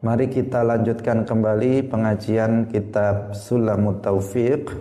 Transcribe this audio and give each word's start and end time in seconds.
Mari 0.00 0.32
kita 0.32 0.64
lanjutkan 0.64 1.28
kembali 1.28 1.92
pengajian 1.92 2.72
kitab 2.72 3.36
Sulamut 3.36 4.00
Taufiq. 4.00 4.72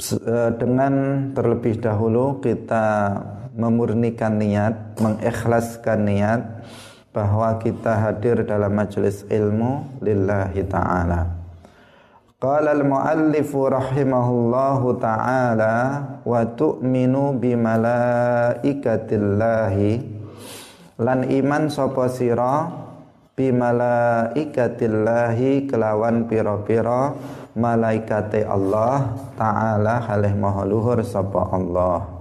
Eh, 0.00 0.50
dengan 0.56 1.28
terlebih 1.36 1.76
dahulu 1.76 2.40
kita 2.40 3.20
memurnikan 3.52 4.40
niat, 4.40 4.96
mengikhlaskan 4.96 6.08
niat 6.08 6.40
bahwa 7.12 7.60
kita 7.60 8.00
hadir 8.00 8.48
dalam 8.48 8.72
majelis 8.72 9.28
ilmu 9.28 10.00
lillahi 10.00 10.64
taala. 10.64 11.36
Qala 12.40 12.72
al-muallif 12.72 13.52
rahimahullahu 13.52 14.96
taala 14.96 16.00
wa 16.24 16.48
tu'minu 16.48 17.36
bi 17.36 17.60
malaikatillahi. 17.60 20.16
Lan 20.96 21.28
iman 21.28 21.68
sapa 21.68 22.08
sira 22.08 22.85
bimalaikatillahi 23.36 25.68
kelawan 25.68 26.24
pira-pira 26.24 27.12
malaikate 27.52 28.48
Allah 28.48 29.12
taala 29.36 30.00
halih 30.08 30.32
maha 30.32 30.64
luhur 30.64 31.04
sapa 31.04 31.44
Allah. 31.52 32.16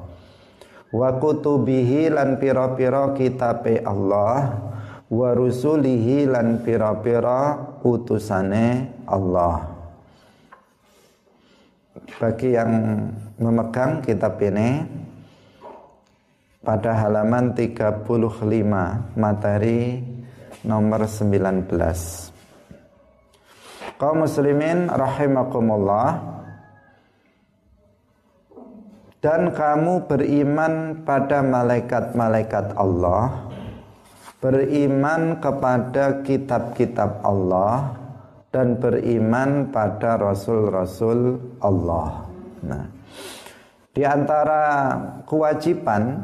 Wa 0.91 1.15
kutubihi 1.15 2.11
lan 2.11 2.35
pira-pira 2.39 3.13
kitabe 3.15 3.79
Allah. 3.83 4.59
Wa 5.07 5.33
rusulihi 5.37 6.25
lan 6.27 6.59
pira-pira 6.63 7.57
utusane 7.79 8.91
Allah. 9.07 9.67
Bagi 12.15 12.55
yang 12.55 12.71
memegang 13.39 14.01
kitab 14.03 14.39
ini 14.43 14.83
pada 16.63 16.95
halaman 16.97 17.53
35 17.53 18.07
materi 19.19 20.14
nomor 20.63 21.03
19 21.09 21.67
kaum 23.99 24.23
muslimin 24.23 24.87
rahimakumullah. 24.87 26.37
Dan 29.19 29.57
kamu 29.57 30.05
beriman 30.05 31.01
pada 31.01 31.41
malaikat-malaikat 31.41 32.77
Allah. 32.77 33.49
Beriman 34.37 35.41
kepada 35.41 36.21
kitab-kitab 36.21 37.25
Allah. 37.25 37.97
Dan 38.53 38.77
beriman 38.77 39.73
pada 39.73 40.21
rasul-rasul 40.21 41.41
Allah. 41.57 42.29
Nah 42.61 42.85
di 43.95 44.03
antara 44.03 44.91
kewajiban 45.23 46.19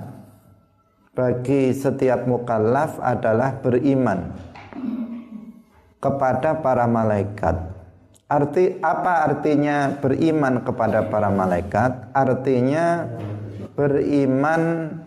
bagi 1.21 1.69
setiap 1.69 2.25
mukallaf 2.25 2.97
adalah 2.97 3.53
beriman 3.61 4.33
kepada 6.01 6.57
para 6.57 6.89
malaikat. 6.89 7.61
Arti 8.25 8.81
apa 8.81 9.29
artinya 9.29 10.01
beriman 10.01 10.65
kepada 10.65 11.05
para 11.05 11.29
malaikat? 11.29 12.09
Artinya 12.09 13.05
beriman 13.77 14.97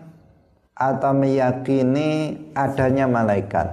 atau 0.71 1.11
meyakini 1.11 2.39
adanya 2.55 3.11
malaikat. 3.11 3.67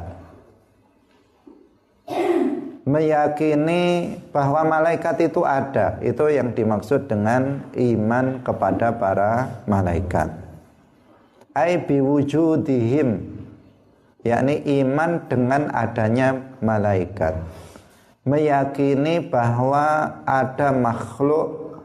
Meyakini 2.83 4.19
bahwa 4.35 4.67
malaikat 4.67 5.31
itu 5.31 5.47
ada, 5.47 6.03
itu 6.03 6.27
yang 6.27 6.51
dimaksud 6.51 7.07
dengan 7.07 7.63
iman 7.79 8.43
kepada 8.43 8.91
para 8.99 9.63
malaikat 9.71 10.42
ai 11.53 11.81
biwujudihim 11.85 13.09
yakni 14.23 14.63
iman 14.83 15.27
dengan 15.29 15.69
adanya 15.75 16.59
malaikat. 16.63 17.37
Meyakini 18.23 19.19
bahwa 19.19 20.23
ada 20.23 20.71
makhluk 20.71 21.83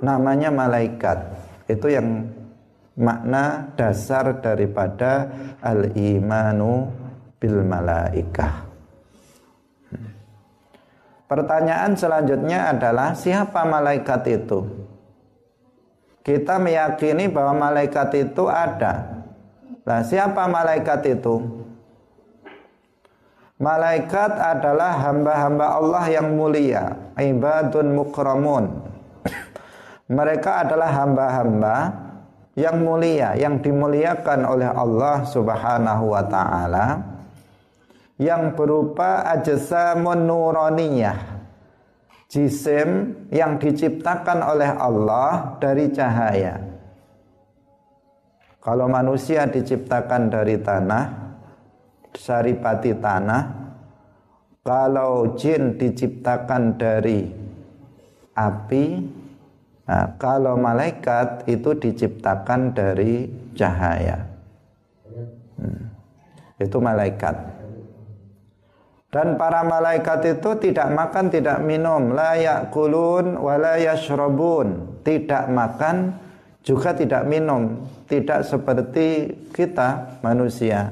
namanya 0.00 0.48
malaikat. 0.48 1.28
Itu 1.68 1.92
yang 1.92 2.32
makna 2.96 3.68
dasar 3.76 4.40
daripada 4.40 5.28
al-imanu 5.60 6.88
bil 7.36 7.60
malaikah. 7.60 8.64
Pertanyaan 11.28 11.96
selanjutnya 11.96 12.72
adalah 12.72 13.12
siapa 13.12 13.64
malaikat 13.68 14.22
itu? 14.28 14.83
Kita 16.24 16.56
meyakini 16.56 17.28
bahwa 17.28 17.68
malaikat 17.68 18.08
itu 18.16 18.48
ada. 18.48 19.20
Nah, 19.84 20.00
siapa 20.00 20.48
malaikat 20.48 21.04
itu? 21.04 21.44
Malaikat 23.60 24.32
adalah 24.40 25.04
hamba-hamba 25.04 25.76
Allah 25.76 26.04
yang 26.08 26.32
mulia, 26.32 26.96
ibadun 27.20 27.92
mukramun. 27.92 28.72
Mereka 30.16 30.64
adalah 30.64 30.90
hamba-hamba 31.04 31.76
yang 32.56 32.80
mulia, 32.80 33.36
yang 33.36 33.60
dimuliakan 33.60 34.48
oleh 34.48 34.68
Allah 34.72 35.28
Subhanahu 35.28 36.04
wa 36.08 36.24
taala 36.24 36.86
yang 38.16 38.54
berupa 38.54 39.26
ajsamun 39.26 40.24
nuraniyah 40.24 41.33
jisim 42.34 43.14
yang 43.30 43.62
diciptakan 43.62 44.42
oleh 44.42 44.74
Allah 44.74 45.54
dari 45.62 45.86
cahaya. 45.94 46.58
Kalau 48.58 48.90
manusia 48.90 49.46
diciptakan 49.46 50.34
dari 50.34 50.58
tanah, 50.58 51.04
saripati 52.10 52.90
tanah, 52.98 53.42
kalau 54.66 55.38
jin 55.38 55.78
diciptakan 55.78 56.74
dari 56.74 57.28
api, 58.34 58.84
nah, 59.86 60.18
kalau 60.18 60.58
malaikat 60.58 61.46
itu 61.46 61.76
diciptakan 61.78 62.74
dari 62.74 63.30
cahaya. 63.54 64.26
Hmm. 65.60 65.86
Itu 66.58 66.82
malaikat. 66.82 67.63
Dan 69.14 69.38
para 69.38 69.62
malaikat 69.62 70.26
itu 70.26 70.58
tidak 70.58 70.90
makan, 70.90 71.30
tidak 71.30 71.62
minum, 71.62 72.18
la 72.18 72.34
yakulun 72.34 73.38
wa 73.38 73.54
la. 73.54 73.78
Tidak 73.78 75.44
makan 75.54 75.96
juga 76.66 76.90
tidak 76.98 77.22
minum, 77.22 77.86
tidak 78.10 78.42
seperti 78.42 79.30
kita 79.54 80.18
manusia. 80.18 80.90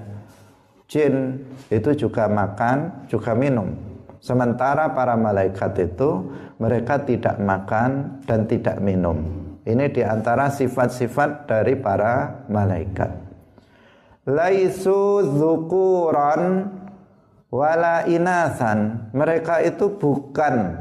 Jin 0.87 1.43
itu 1.67 2.07
juga 2.07 2.31
makan, 2.31 3.11
juga 3.11 3.35
minum. 3.35 3.75
Sementara 4.23 4.95
para 4.95 5.19
malaikat 5.19 5.83
itu 5.83 6.31
mereka 6.63 7.03
tidak 7.03 7.43
makan 7.43 8.23
dan 8.23 8.47
tidak 8.47 8.79
minum. 8.79 9.19
Ini 9.67 9.91
di 9.91 10.07
antara 10.07 10.47
sifat-sifat 10.47 11.51
dari 11.51 11.75
para 11.75 12.47
malaikat. 12.47 13.11
Laisu 14.31 15.27
zukuran 15.27 16.71
wala 17.53 18.09
inasan 18.09 19.13
mereka 19.13 19.61
itu 19.61 19.93
bukan 19.93 20.73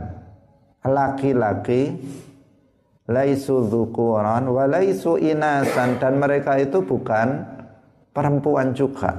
laki-laki. 0.88 2.00
Laisu 3.12 3.68
dzukuran 3.68 4.48
walaisu 4.48 5.20
inasan 5.20 6.00
dan 6.00 6.16
mereka 6.16 6.56
itu 6.56 6.80
bukan 6.80 7.44
perempuan 8.16 8.72
juga. 8.72 9.12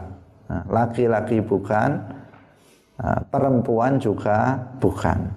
Nah, 0.48 0.64
laki-laki 0.64 1.44
bukan 1.44 2.00
nah, 2.96 3.20
perempuan 3.28 4.00
juga 4.00 4.56
bukan. 4.80 5.28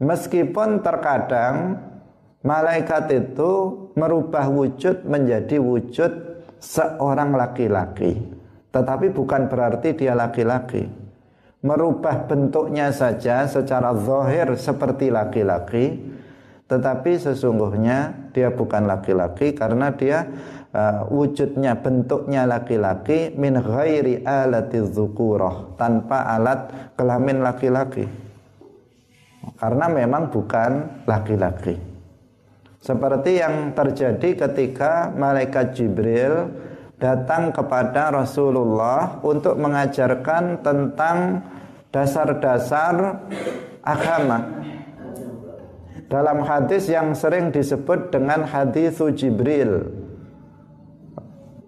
Meskipun 0.00 0.80
terkadang 0.80 1.84
malaikat 2.40 3.12
itu 3.12 3.52
merubah 3.92 4.48
wujud 4.48 5.04
menjadi 5.04 5.60
wujud 5.60 6.12
seorang 6.64 7.36
laki-laki 7.36 8.33
tetapi 8.74 9.14
bukan 9.14 9.46
berarti 9.46 9.94
dia 9.94 10.18
laki-laki. 10.18 10.90
Merubah 11.62 12.26
bentuknya 12.26 12.90
saja 12.90 13.46
secara 13.46 13.94
zahir 13.96 14.52
seperti 14.58 15.08
laki-laki, 15.14 15.96
tetapi 16.66 17.16
sesungguhnya 17.16 18.28
dia 18.34 18.52
bukan 18.52 18.84
laki-laki 18.84 19.54
karena 19.56 19.94
dia 19.94 20.28
uh, 20.74 21.08
wujudnya 21.08 21.78
bentuknya 21.80 22.44
laki-laki 22.44 23.32
min 23.38 23.56
ghairi 23.56 24.26
alati 24.26 24.82
dzukurah 24.82 25.78
tanpa 25.78 26.34
alat 26.34 26.92
kelamin 26.98 27.40
laki-laki. 27.40 28.04
Karena 29.56 29.86
memang 29.88 30.34
bukan 30.34 31.04
laki-laki. 31.06 31.78
Seperti 32.84 33.40
yang 33.40 33.72
terjadi 33.72 34.44
ketika 34.44 35.08
malaikat 35.16 35.72
Jibril 35.72 36.52
datang 37.04 37.52
kepada 37.52 38.08
Rasulullah 38.08 39.20
untuk 39.20 39.60
mengajarkan 39.60 40.64
tentang 40.64 41.44
dasar-dasar 41.92 43.20
agama. 43.84 44.64
Dalam 46.08 46.40
hadis 46.48 46.88
yang 46.88 47.12
sering 47.12 47.52
disebut 47.52 48.08
dengan 48.08 48.48
hadis 48.48 48.96
Jibril. 49.20 49.84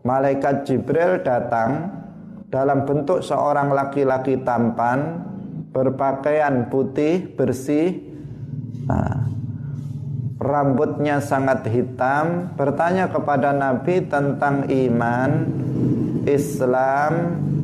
Malaikat 0.09 0.65
Jibril 0.65 1.21
datang 1.21 1.93
dalam 2.49 2.89
bentuk 2.89 3.21
seorang 3.21 3.77
laki-laki 3.77 4.41
tampan 4.41 5.21
berpakaian 5.75 6.73
putih 6.73 7.37
bersih 7.37 8.01
nah, 8.87 9.29
rambutnya 10.41 11.21
sangat 11.23 11.69
hitam. 11.69 12.53
Bertanya 12.55 13.09
kepada 13.09 13.53
Nabi 13.53 14.05
tentang 14.07 14.69
iman 14.69 15.31
Islam 16.27 17.13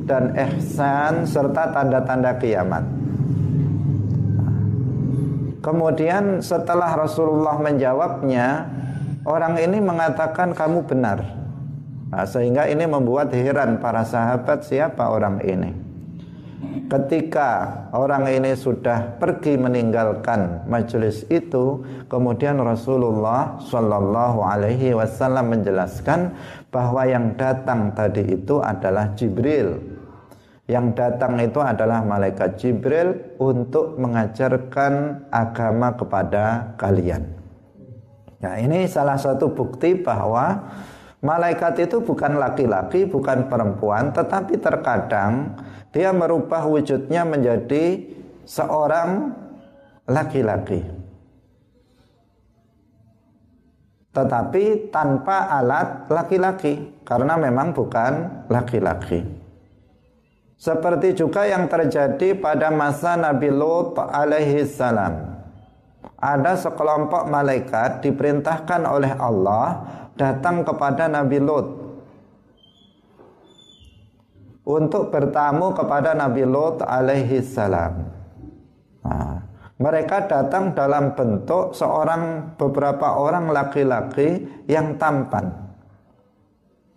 dan 0.06 0.32
ihsan 0.34 1.26
serta 1.26 1.72
tanda-tanda 1.74 2.38
kiamat. 2.38 2.84
Kemudian 5.62 6.42
setelah 6.42 6.98
Rasulullah 6.98 7.54
menjawabnya 7.62 8.66
Orang 9.22 9.54
ini 9.54 9.78
mengatakan 9.78 10.50
kamu 10.50 10.82
benar. 10.82 11.22
Nah, 12.10 12.26
Sehingga 12.26 12.66
ini 12.66 12.90
membuat 12.90 13.30
heran 13.30 13.78
para 13.78 14.02
sahabat 14.02 14.66
siapa 14.66 15.06
orang 15.06 15.38
ini 15.46 15.81
Ketika 16.87 17.49
orang 17.91 18.31
ini 18.31 18.55
sudah 18.55 19.19
pergi 19.19 19.59
meninggalkan 19.59 20.62
majelis 20.70 21.26
itu 21.26 21.82
Kemudian 22.06 22.61
Rasulullah 22.61 23.56
Shallallahu 23.64 24.44
Alaihi 24.44 24.93
Wasallam 24.93 25.56
menjelaskan 25.56 26.37
bahwa 26.69 27.09
yang 27.09 27.35
datang 27.41 27.97
tadi 27.97 28.37
itu 28.37 28.61
adalah 28.61 29.17
Jibril 29.17 29.81
yang 30.70 30.94
datang 30.94 31.37
itu 31.43 31.59
adalah 31.59 32.06
malaikat 32.06 32.55
Jibril 32.56 33.35
untuk 33.43 33.99
mengajarkan 33.99 35.26
agama 35.29 35.93
kepada 35.99 36.73
kalian. 36.79 37.26
Nah, 38.38 38.55
ini 38.59 38.87
salah 38.87 39.19
satu 39.19 39.50
bukti 39.50 39.99
bahwa 39.99 40.62
malaikat 41.22 41.86
itu 41.86 42.02
bukan 42.02 42.36
laki-laki, 42.36 43.06
bukan 43.06 43.46
perempuan, 43.46 44.10
tetapi 44.10 44.58
terkadang 44.58 45.54
dia 45.94 46.10
merubah 46.10 46.66
wujudnya 46.66 47.22
menjadi 47.22 48.02
seorang 48.42 49.30
laki-laki. 50.10 50.82
Tetapi 54.12 54.92
tanpa 54.92 55.48
alat 55.48 56.10
laki-laki, 56.12 57.00
karena 57.00 57.38
memang 57.40 57.72
bukan 57.72 58.44
laki-laki. 58.52 59.25
Seperti 60.62 61.16
juga 61.16 61.48
yang 61.48 61.66
terjadi 61.66 62.38
pada 62.38 62.70
masa 62.70 63.16
Nabi 63.16 63.50
Lut 63.50 63.96
alaihi 63.98 64.62
salam. 64.68 65.42
Ada 66.22 66.54
sekelompok 66.54 67.26
malaikat 67.26 68.04
diperintahkan 68.06 68.86
oleh 68.86 69.10
Allah 69.18 69.82
datang 70.17 70.67
kepada 70.67 71.09
Nabi 71.09 71.38
Lut 71.41 71.67
untuk 74.62 75.11
bertamu 75.11 75.75
kepada 75.75 76.14
Nabi 76.14 76.47
Lut 76.47 76.85
alaihi 76.85 77.43
salam. 77.43 78.06
Nah, 79.03 79.43
mereka 79.82 80.31
datang 80.31 80.70
dalam 80.79 81.19
bentuk 81.19 81.75
seorang 81.75 82.55
beberapa 82.55 83.19
orang 83.19 83.50
laki-laki 83.50 84.47
yang 84.70 84.94
tampan. 84.94 85.50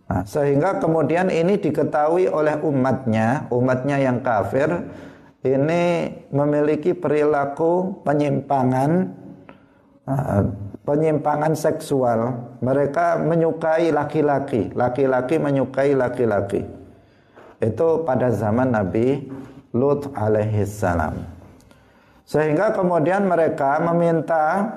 Nah, 0.06 0.22
sehingga 0.22 0.78
kemudian 0.78 1.34
ini 1.34 1.58
diketahui 1.58 2.30
oleh 2.30 2.62
umatnya, 2.62 3.50
umatnya 3.50 3.98
yang 3.98 4.22
kafir 4.22 4.70
ini 5.42 6.14
memiliki 6.30 6.94
perilaku 6.94 8.06
penyimpangan 8.06 9.14
uh, 10.06 10.46
penyimpangan 10.86 11.58
seksual. 11.58 12.38
Mereka 12.62 13.26
menyukai 13.26 13.90
laki-laki, 13.90 14.72
laki-laki 14.72 15.36
menyukai 15.42 15.92
laki-laki. 15.98 16.62
Itu 17.60 18.06
pada 18.06 18.30
zaman 18.32 18.72
Nabi 18.72 19.26
Lut 19.76 20.08
alaihi 20.16 20.64
salam. 20.64 21.20
Sehingga 22.24 22.72
kemudian 22.72 23.28
mereka 23.28 23.78
meminta 23.84 24.72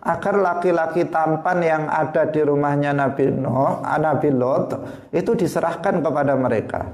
agar 0.00 0.34
laki-laki 0.40 1.04
tampan 1.08 1.60
yang 1.60 1.84
ada 1.86 2.24
di 2.28 2.40
rumahnya 2.40 2.96
Nabi 2.96 3.28
Nuh, 3.30 3.84
Nabi 3.84 4.32
Lot 4.32 4.74
itu 5.12 5.36
diserahkan 5.36 6.00
kepada 6.00 6.34
mereka. 6.34 6.88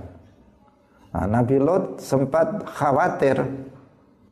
Nah, 1.15 1.27
Nabi 1.31 1.57
Lot 1.63 2.03
sempat 2.03 2.67
khawatir 2.67 3.41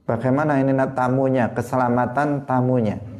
bagaimana 0.04 0.60
ini 0.60 0.74
tamunya, 0.92 1.48
keselamatan 1.54 2.44
tamunya. 2.44 3.13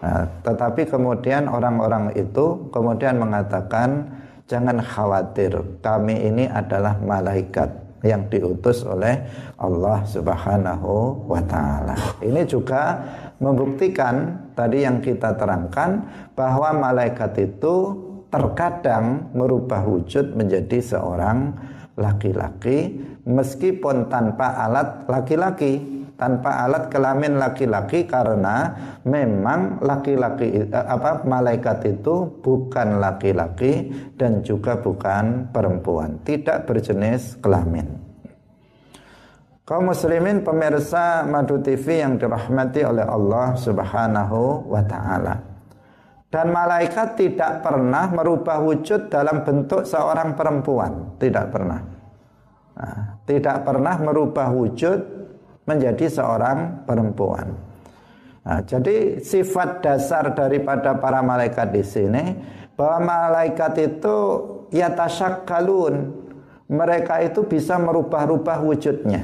Nah, 0.00 0.24
tetapi 0.40 0.88
kemudian 0.88 1.44
orang-orang 1.44 2.16
itu 2.16 2.72
kemudian 2.72 3.20
mengatakan 3.20 4.08
jangan 4.48 4.80
khawatir, 4.80 5.52
kami 5.84 6.16
ini 6.24 6.48
adalah 6.48 6.96
malaikat 6.98 7.68
yang 8.00 8.24
diutus 8.32 8.80
oleh 8.88 9.28
Allah 9.60 10.00
Subhanahu 10.08 11.28
wa 11.28 11.42
taala. 11.44 11.96
Ini 12.24 12.48
juga 12.48 12.96
membuktikan 13.40 14.48
tadi 14.56 14.88
yang 14.88 15.04
kita 15.04 15.36
terangkan 15.36 16.04
bahwa 16.32 16.90
malaikat 16.90 17.36
itu 17.36 18.08
terkadang 18.32 19.28
merubah 19.36 19.84
wujud 19.84 20.32
menjadi 20.32 20.80
seorang 20.80 21.52
laki-laki 21.98 22.96
meskipun 23.28 24.08
tanpa 24.08 24.56
alat 24.64 25.04
laki-laki 25.10 25.99
tanpa 26.20 26.68
alat 26.68 26.92
kelamin 26.92 27.40
laki-laki 27.40 28.04
karena 28.04 28.76
memang 29.08 29.80
laki-laki 29.80 30.68
eh, 30.68 30.68
apa 30.68 31.24
malaikat 31.24 31.96
itu 31.96 32.28
bukan 32.44 33.00
laki-laki 33.00 33.88
dan 34.20 34.44
juga 34.44 34.76
bukan 34.76 35.48
perempuan 35.48 36.20
tidak 36.28 36.68
berjenis 36.68 37.40
kelamin 37.40 38.10
Kaum 39.70 39.86
muslimin 39.86 40.42
pemirsa 40.42 41.22
Madu 41.22 41.62
TV 41.62 42.02
yang 42.02 42.18
dirahmati 42.18 42.82
oleh 42.82 43.06
Allah 43.06 43.54
Subhanahu 43.54 44.66
wa 44.66 44.82
taala. 44.82 45.38
Dan 46.26 46.50
malaikat 46.50 47.14
tidak 47.14 47.62
pernah 47.62 48.10
merubah 48.10 48.58
wujud 48.66 49.06
dalam 49.06 49.46
bentuk 49.46 49.86
seorang 49.86 50.34
perempuan, 50.34 51.14
tidak 51.22 51.54
pernah. 51.54 51.86
Nah, 52.82 53.22
tidak 53.22 53.62
pernah 53.62 53.94
merubah 54.02 54.50
wujud 54.50 54.98
menjadi 55.70 56.10
seorang 56.10 56.82
perempuan. 56.82 57.54
Nah, 58.42 58.66
jadi 58.66 59.22
sifat 59.22 59.86
dasar 59.86 60.34
daripada 60.34 60.98
para 60.98 61.22
malaikat 61.22 61.70
di 61.70 61.84
sini 61.86 62.24
bahwa 62.74 63.06
malaikat 63.06 63.78
itu 63.78 64.16
yatasakkalun. 64.74 66.18
Mereka 66.70 67.22
itu 67.26 67.46
bisa 67.46 67.78
merubah-rubah 67.78 68.62
wujudnya. 68.62 69.22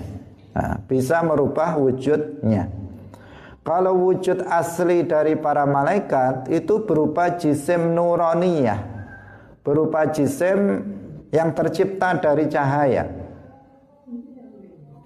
Nah, 0.55 0.83
bisa 0.87 1.23
merubah 1.23 1.79
wujudnya. 1.79 2.71
Kalau 3.67 3.99
wujud 3.99 4.47
asli 4.47 5.03
dari 5.03 5.35
para 5.35 5.67
malaikat 5.67 6.47
itu 6.55 6.87
berupa 6.87 7.35
jisim 7.35 7.99
nuroniyah, 7.99 8.79
berupa 9.67 10.07
jisim 10.07 10.87
yang 11.35 11.51
tercipta 11.51 12.15
dari 12.23 12.47
cahaya. 12.47 13.26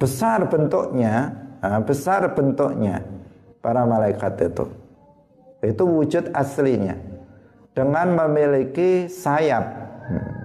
Besar 0.00 0.48
bentuknya, 0.48 1.28
besar 1.84 2.32
bentuknya 2.32 3.04
para 3.60 3.84
malaikat 3.84 4.48
itu. 4.48 4.64
Itu 5.60 5.84
wujud 5.84 6.32
aslinya. 6.32 6.96
Dengan 7.76 8.16
memiliki 8.16 9.12
sayap. 9.12 9.64
Hmm. 10.08 10.40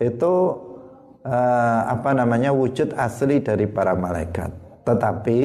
Itu 0.00 0.56
apa 1.92 2.16
namanya 2.16 2.56
wujud 2.56 2.96
asli 2.96 3.44
dari 3.44 3.68
para 3.68 3.92
malaikat. 3.92 4.48
Tetapi 4.88 5.40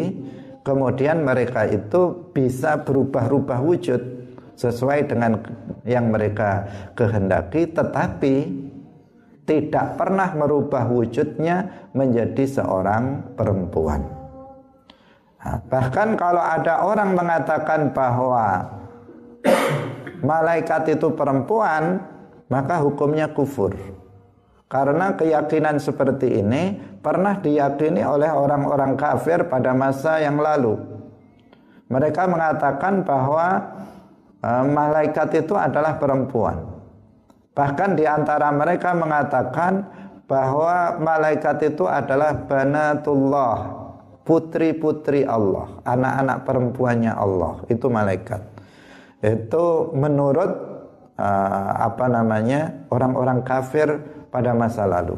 kemudian 0.64 1.24
mereka 1.24 1.68
itu 1.68 2.32
bisa 2.32 2.80
berubah-ubah 2.84 3.60
wujud 3.60 4.02
sesuai 4.60 5.08
dengan 5.08 5.40
yang 5.88 6.12
mereka 6.12 6.68
kehendaki 7.00 7.72
tetapi 7.72 8.36
tidak 9.50 9.98
pernah 9.98 10.30
merubah 10.38 10.86
wujudnya 10.86 11.90
menjadi 11.98 12.46
seorang 12.62 13.34
perempuan. 13.34 14.06
Nah, 15.42 15.58
bahkan 15.66 16.14
kalau 16.14 16.38
ada 16.38 16.86
orang 16.86 17.18
mengatakan 17.18 17.90
bahwa 17.90 18.70
malaikat 20.30 20.94
itu 20.94 21.10
perempuan, 21.18 21.98
maka 22.46 22.78
hukumnya 22.78 23.34
kufur. 23.34 23.74
Karena 24.70 25.18
keyakinan 25.18 25.82
seperti 25.82 26.46
ini 26.46 26.78
pernah 27.02 27.42
diyakini 27.42 28.06
oleh 28.06 28.30
orang-orang 28.30 28.94
kafir 28.94 29.50
pada 29.50 29.74
masa 29.74 30.22
yang 30.22 30.38
lalu. 30.38 30.78
Mereka 31.90 32.30
mengatakan 32.30 33.02
bahwa 33.02 33.66
e, 34.46 34.50
malaikat 34.70 35.42
itu 35.42 35.58
adalah 35.58 35.98
perempuan. 35.98 36.69
Bahkan 37.54 37.98
di 37.98 38.06
antara 38.06 38.54
mereka 38.54 38.94
mengatakan 38.94 39.84
bahwa 40.30 41.02
malaikat 41.02 41.74
itu 41.74 41.90
adalah 41.90 42.46
banatullah, 42.46 43.58
putri-putri 44.22 45.26
Allah, 45.26 45.82
anak-anak 45.82 46.38
perempuannya 46.46 47.14
Allah, 47.18 47.66
itu 47.66 47.90
malaikat. 47.90 48.42
Itu 49.26 49.92
menurut 49.98 50.52
uh, 51.18 51.72
apa 51.90 52.06
namanya 52.08 52.88
orang-orang 52.94 53.42
kafir 53.42 53.90
pada 54.30 54.54
masa 54.54 54.86
lalu. 54.86 55.18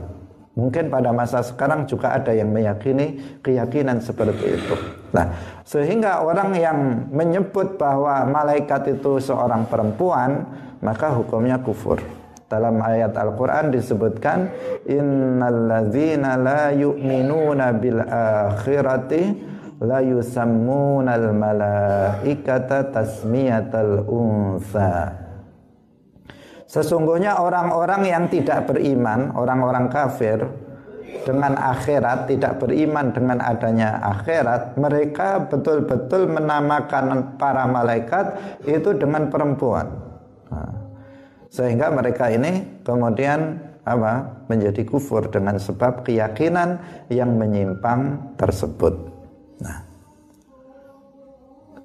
Mungkin 0.51 0.91
pada 0.91 1.15
masa 1.15 1.39
sekarang 1.43 1.88
juga 1.88 2.11
ada 2.11 2.35
yang 2.35 2.51
meyakini 2.51 3.39
keyakinan 3.39 4.03
seperti 4.03 4.59
itu. 4.59 4.75
Nah, 5.15 5.31
sehingga 5.63 6.23
orang 6.23 6.51
yang 6.59 7.07
menyebut 7.07 7.79
bahwa 7.79 8.27
malaikat 8.27 9.00
itu 9.00 9.19
seorang 9.23 9.63
perempuan, 9.67 10.43
maka 10.83 11.07
hukumnya 11.15 11.55
kufur. 11.63 12.03
Dalam 12.51 12.84
ayat 12.84 13.15
Al-Quran 13.15 13.72
disebutkan 13.72 14.51
Innalladzina 14.84 16.36
la 16.36 16.75
yu'minuna 16.75 17.72
bil 17.79 18.03
akhirati 18.03 19.24
la 19.79 20.03
yusammunal 20.03 21.31
malaikata 21.31 22.91
tasmiyatal 22.91 24.03
unsa 24.03 25.15
Sesungguhnya 26.72 27.36
orang-orang 27.36 28.08
yang 28.08 28.24
tidak 28.31 28.63
beriman, 28.72 29.36
orang-orang 29.36 29.91
kafir 29.91 30.39
dengan 31.27 31.60
akhirat, 31.60 32.31
tidak 32.31 32.63
beriman 32.63 33.12
dengan 33.12 33.43
adanya 33.43 34.00
akhirat, 34.00 34.79
mereka 34.79 35.51
betul-betul 35.51 36.31
menamakan 36.31 37.36
para 37.36 37.67
malaikat 37.67 38.39
itu 38.63 38.96
dengan 38.96 39.27
perempuan. 39.27 40.11
Sehingga 41.51 41.91
mereka 41.91 42.31
ini 42.31 42.81
kemudian 42.88 43.60
apa? 43.84 44.43
menjadi 44.48 44.88
kufur 44.88 45.27
dengan 45.27 45.60
sebab 45.60 46.08
keyakinan 46.08 46.79
yang 47.12 47.36
menyimpang 47.36 48.36
tersebut. 48.39 48.93
Nah, 49.63 49.79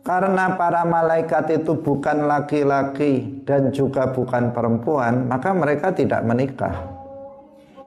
karena 0.07 0.55
para 0.55 0.87
malaikat 0.87 1.63
itu 1.63 1.79
bukan 1.83 2.31
laki-laki 2.31 3.43
dan 3.43 3.75
juga 3.75 4.11
bukan 4.15 4.55
perempuan, 4.55 5.27
maka 5.27 5.51
mereka 5.51 5.91
tidak 5.91 6.23
menikah. 6.23 6.75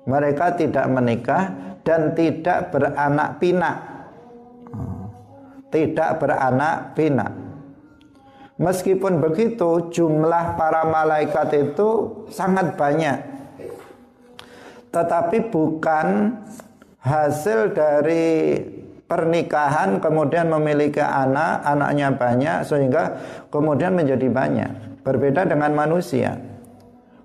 Mereka 0.04 0.60
tidak 0.60 0.84
menikah 0.92 1.44
dan 1.88 2.12
tidak 2.16 2.76
beranak 2.76 3.40
pinak. 3.40 3.78
Tidak 5.70 6.12
beranak 6.20 6.98
pinak. 6.98 7.49
Meskipun 8.60 9.24
begitu, 9.24 9.88
jumlah 9.88 10.60
para 10.60 10.84
malaikat 10.84 11.48
itu 11.56 12.12
sangat 12.28 12.76
banyak. 12.76 13.18
Tetapi 14.92 15.48
bukan 15.48 16.36
hasil 17.00 17.72
dari 17.72 18.60
pernikahan 19.08 20.04
kemudian 20.04 20.52
memiliki 20.52 21.00
anak, 21.00 21.64
anaknya 21.64 22.12
banyak 22.12 22.58
sehingga 22.68 23.16
kemudian 23.48 23.96
menjadi 23.96 24.28
banyak. 24.28 24.72
Berbeda 25.08 25.48
dengan 25.48 25.72
manusia. 25.74 26.36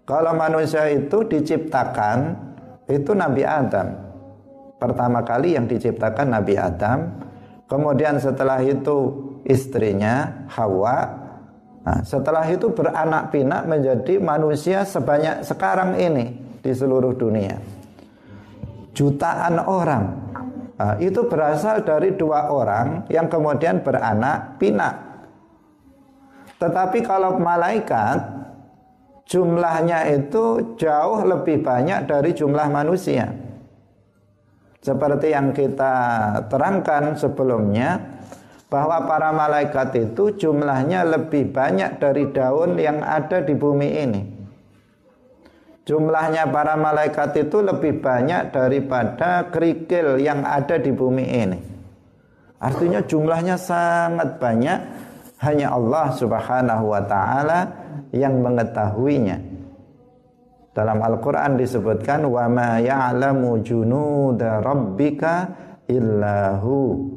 Kalau 0.06 0.32
manusia 0.38 0.86
itu 0.86 1.26
diciptakan 1.26 2.36
itu 2.86 3.10
Nabi 3.10 3.42
Adam. 3.42 3.88
Pertama 4.78 5.24
kali 5.24 5.56
yang 5.56 5.64
diciptakan 5.64 6.30
Nabi 6.30 6.60
Adam, 6.60 7.24
kemudian 7.66 8.20
setelah 8.20 8.60
itu 8.60 9.12
istrinya 9.48 10.46
Hawa. 10.52 11.23
Nah, 11.84 12.00
setelah 12.00 12.48
itu 12.48 12.72
beranak 12.72 13.28
pinak 13.28 13.68
menjadi 13.68 14.16
manusia 14.16 14.88
sebanyak 14.88 15.44
sekarang 15.44 16.00
ini 16.00 16.32
di 16.64 16.72
seluruh 16.72 17.12
dunia. 17.12 17.60
Jutaan 18.96 19.60
orang 19.60 20.24
Nah, 20.74 20.98
itu 20.98 21.30
berasal 21.30 21.86
dari 21.86 22.18
dua 22.18 22.50
orang 22.50 23.06
yang 23.06 23.30
kemudian 23.30 23.78
beranak 23.86 24.58
pinak. 24.58 24.94
Tetapi 26.58 26.98
kalau 27.06 27.38
malaikat 27.38 28.18
jumlahnya 29.30 30.10
itu 30.10 30.74
jauh 30.74 31.22
lebih 31.22 31.62
banyak 31.62 32.10
dari 32.10 32.34
jumlah 32.34 32.66
manusia. 32.74 33.30
Seperti 34.82 35.32
yang 35.32 35.54
kita 35.54 35.94
terangkan 36.50 37.16
sebelumnya 37.16 38.02
bahwa 38.74 39.06
para 39.06 39.30
malaikat 39.30 39.94
itu 39.94 40.34
jumlahnya 40.34 41.06
lebih 41.06 41.54
banyak 41.54 42.02
dari 42.02 42.26
daun 42.34 42.74
yang 42.74 43.06
ada 43.06 43.38
di 43.38 43.54
bumi 43.54 43.88
ini. 44.02 44.22
Jumlahnya 45.86 46.50
para 46.50 46.74
malaikat 46.74 47.38
itu 47.38 47.62
lebih 47.62 48.02
banyak 48.02 48.50
daripada 48.50 49.46
kerikil 49.54 50.18
yang 50.18 50.42
ada 50.42 50.74
di 50.82 50.90
bumi 50.90 51.22
ini. 51.22 51.58
Artinya 52.58 52.98
jumlahnya 53.06 53.54
sangat 53.54 54.42
banyak 54.42 54.78
hanya 55.38 55.70
Allah 55.70 56.10
Subhanahu 56.10 56.90
wa 56.90 57.02
taala 57.06 57.70
yang 58.10 58.42
mengetahuinya. 58.42 59.38
Dalam 60.74 60.98
Al-Qur'an 60.98 61.54
disebutkan 61.54 62.26
wa 62.26 62.50
ma 62.50 62.82
ya'lamu 62.82 63.62
junuda 63.62 64.58
rabbika 64.58 65.46
illahu. 65.86 67.13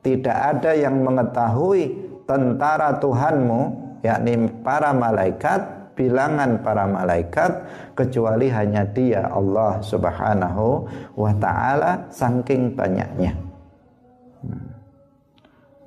Tidak 0.00 0.38
ada 0.56 0.72
yang 0.72 1.04
mengetahui 1.04 2.08
tentara 2.24 2.96
Tuhanmu 2.96 3.60
yakni 4.00 4.48
para 4.64 4.96
malaikat 4.96 5.80
bilangan 6.00 6.64
para 6.64 6.88
malaikat 6.88 7.50
kecuali 7.92 8.48
hanya 8.48 8.88
dia 8.88 9.28
Allah 9.28 9.84
Subhanahu 9.84 10.88
wa 11.12 11.32
taala 11.36 12.08
saking 12.08 12.72
banyaknya. 12.72 13.36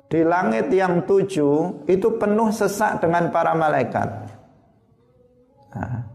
Di 0.06 0.22
langit 0.22 0.70
yang 0.70 1.02
tujuh 1.02 1.82
itu 1.90 2.08
penuh 2.14 2.54
sesak 2.54 3.02
dengan 3.02 3.34
para 3.34 3.50
malaikat. 3.58 4.08
Nah, 5.74 6.06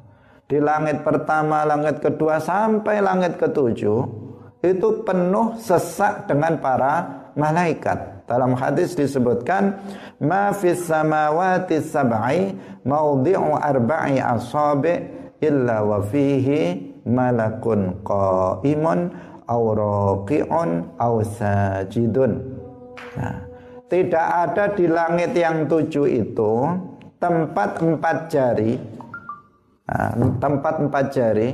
di 0.47 0.55
langit 0.63 1.03
pertama, 1.03 1.67
langit 1.67 1.99
kedua 1.99 2.39
sampai 2.39 3.03
langit 3.03 3.35
ketujuh 3.35 3.99
itu 4.63 4.87
penuh 5.03 5.59
sesak 5.59 6.31
dengan 6.31 6.55
para 6.63 7.18
malaikat. 7.33 8.25
Dalam 8.29 8.53
hadis 8.53 8.93
disebutkan 8.93 9.81
ma 10.21 10.53
fis 10.53 10.86
samawati 10.86 11.81
sab'i 11.81 12.53
maudhi'u 12.86 13.57
arba'i 13.57 14.21
asabi' 14.21 14.98
illa 15.41 15.81
wa 15.81 16.00
fihi 16.05 16.93
malakun 17.09 18.01
qa'imun 18.05 19.00
aw 19.50 19.62
raqi'un 19.74 20.69
aw 21.01 21.13
sajidun. 21.25 22.31
Nah, 23.17 23.50
tidak 23.89 24.27
ada 24.45 24.65
di 24.77 24.86
langit 24.86 25.33
yang 25.33 25.65
tujuh 25.65 26.05
itu 26.05 26.53
tempat 27.17 27.81
empat 27.81 28.17
jari 28.31 28.79
nah, 29.89 30.13
tempat 30.39 30.75
empat 30.88 31.05
jari 31.12 31.50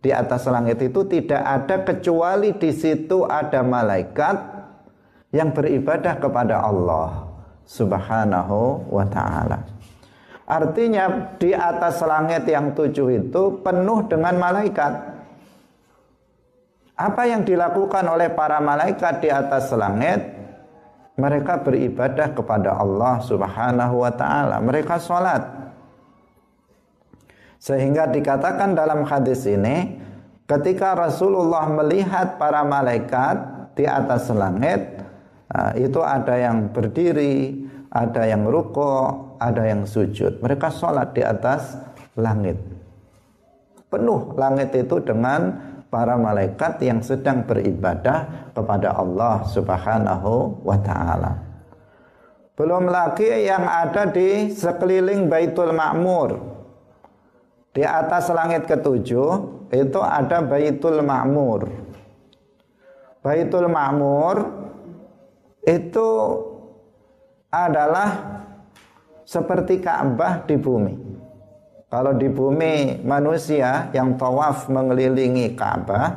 di 0.00 0.10
atas 0.14 0.46
langit 0.46 0.78
itu 0.80 1.02
tidak 1.10 1.42
ada 1.42 1.82
kecuali 1.82 2.54
di 2.54 2.70
situ 2.70 3.26
ada 3.26 3.66
malaikat 3.66 4.55
yang 5.36 5.52
beribadah 5.52 6.16
kepada 6.16 6.64
Allah 6.64 7.28
Subhanahu 7.68 8.88
wa 8.88 9.04
taala. 9.04 9.60
Artinya 10.48 11.36
di 11.36 11.52
atas 11.52 12.00
langit 12.00 12.48
yang 12.48 12.72
tujuh 12.72 13.20
itu 13.20 13.60
penuh 13.60 14.06
dengan 14.08 14.40
malaikat. 14.40 15.12
Apa 16.96 17.28
yang 17.28 17.44
dilakukan 17.44 18.06
oleh 18.08 18.32
para 18.32 18.56
malaikat 18.62 19.20
di 19.20 19.28
atas 19.28 19.68
langit? 19.76 20.32
Mereka 21.20 21.60
beribadah 21.60 22.32
kepada 22.32 22.78
Allah 22.78 23.20
Subhanahu 23.20 23.94
wa 24.00 24.12
taala. 24.14 24.56
Mereka 24.64 24.96
sholat. 25.02 25.42
Sehingga 27.60 28.06
dikatakan 28.06 28.78
dalam 28.78 29.02
hadis 29.02 29.42
ini, 29.50 29.98
ketika 30.46 30.94
Rasulullah 30.94 31.66
melihat 31.66 32.38
para 32.38 32.62
malaikat 32.62 33.34
di 33.74 33.82
atas 33.82 34.30
langit, 34.30 35.05
Nah, 35.46 35.70
itu 35.78 36.02
ada 36.02 36.34
yang 36.34 36.74
berdiri, 36.74 37.54
ada 37.94 38.26
yang 38.26 38.44
ruko, 38.50 39.34
ada 39.38 39.62
yang 39.62 39.86
sujud. 39.86 40.42
Mereka 40.42 40.74
sholat 40.74 41.14
di 41.14 41.22
atas 41.22 41.78
langit. 42.18 42.58
Penuh 43.86 44.34
langit 44.34 44.74
itu 44.74 44.98
dengan 44.98 45.54
para 45.86 46.18
malaikat 46.18 46.82
yang 46.82 46.98
sedang 46.98 47.46
beribadah 47.46 48.50
kepada 48.50 48.98
Allah 48.98 49.46
Subhanahu 49.46 50.60
wa 50.66 50.78
taala. 50.82 51.32
Belum 52.58 52.88
lagi 52.90 53.46
yang 53.46 53.62
ada 53.68 54.08
di 54.10 54.50
sekeliling 54.50 55.28
Baitul 55.30 55.70
Ma'mur. 55.76 56.56
Di 57.76 57.84
atas 57.84 58.32
langit 58.32 58.64
ketujuh 58.64 59.30
itu 59.70 60.00
ada 60.00 60.40
Baitul 60.40 61.04
Ma'mur. 61.04 61.68
Baitul 63.20 63.68
Ma'mur 63.68 64.65
itu 65.66 66.08
adalah 67.50 68.38
seperti 69.26 69.82
Ka'bah 69.82 70.46
di 70.46 70.54
bumi. 70.54 70.94
Kalau 71.90 72.14
di 72.14 72.30
bumi 72.30 73.02
manusia 73.02 73.90
yang 73.90 74.14
tawaf 74.14 74.70
mengelilingi 74.70 75.58
Ka'bah, 75.58 76.08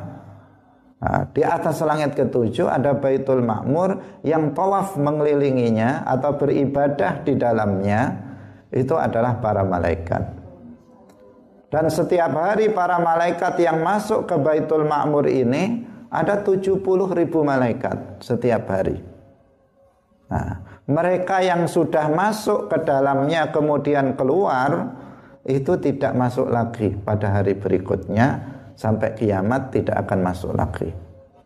nah, 1.02 1.26
di 1.34 1.42
atas 1.42 1.82
langit 1.82 2.14
ketujuh 2.14 2.70
ada 2.70 2.94
Baitul 2.94 3.42
Ma'mur 3.42 4.22
yang 4.22 4.54
tawaf 4.54 4.94
mengelilinginya 4.94 6.06
atau 6.06 6.38
beribadah 6.38 7.26
di 7.26 7.34
dalamnya 7.34 8.30
itu 8.70 8.94
adalah 8.94 9.42
para 9.42 9.66
malaikat. 9.66 10.38
Dan 11.70 11.86
setiap 11.86 12.34
hari 12.34 12.70
para 12.74 12.98
malaikat 12.98 13.54
yang 13.62 13.82
masuk 13.82 14.26
ke 14.26 14.34
Baitul 14.38 14.86
Ma'mur 14.86 15.26
ini 15.30 15.86
ada 16.10 16.42
70 16.42 16.82
ribu 17.14 17.46
malaikat 17.46 18.22
setiap 18.22 18.66
hari. 18.74 19.09
Nah, 20.30 20.62
mereka 20.86 21.42
yang 21.42 21.66
sudah 21.66 22.06
masuk 22.06 22.70
ke 22.70 22.78
dalamnya 22.86 23.50
kemudian 23.50 24.14
keluar 24.14 24.94
itu 25.42 25.74
tidak 25.82 26.14
masuk 26.14 26.46
lagi 26.46 26.94
pada 26.94 27.42
hari 27.42 27.58
berikutnya 27.58 28.38
sampai 28.78 29.18
kiamat 29.18 29.74
tidak 29.74 30.06
akan 30.06 30.18
masuk 30.22 30.54
lagi. 30.54 30.94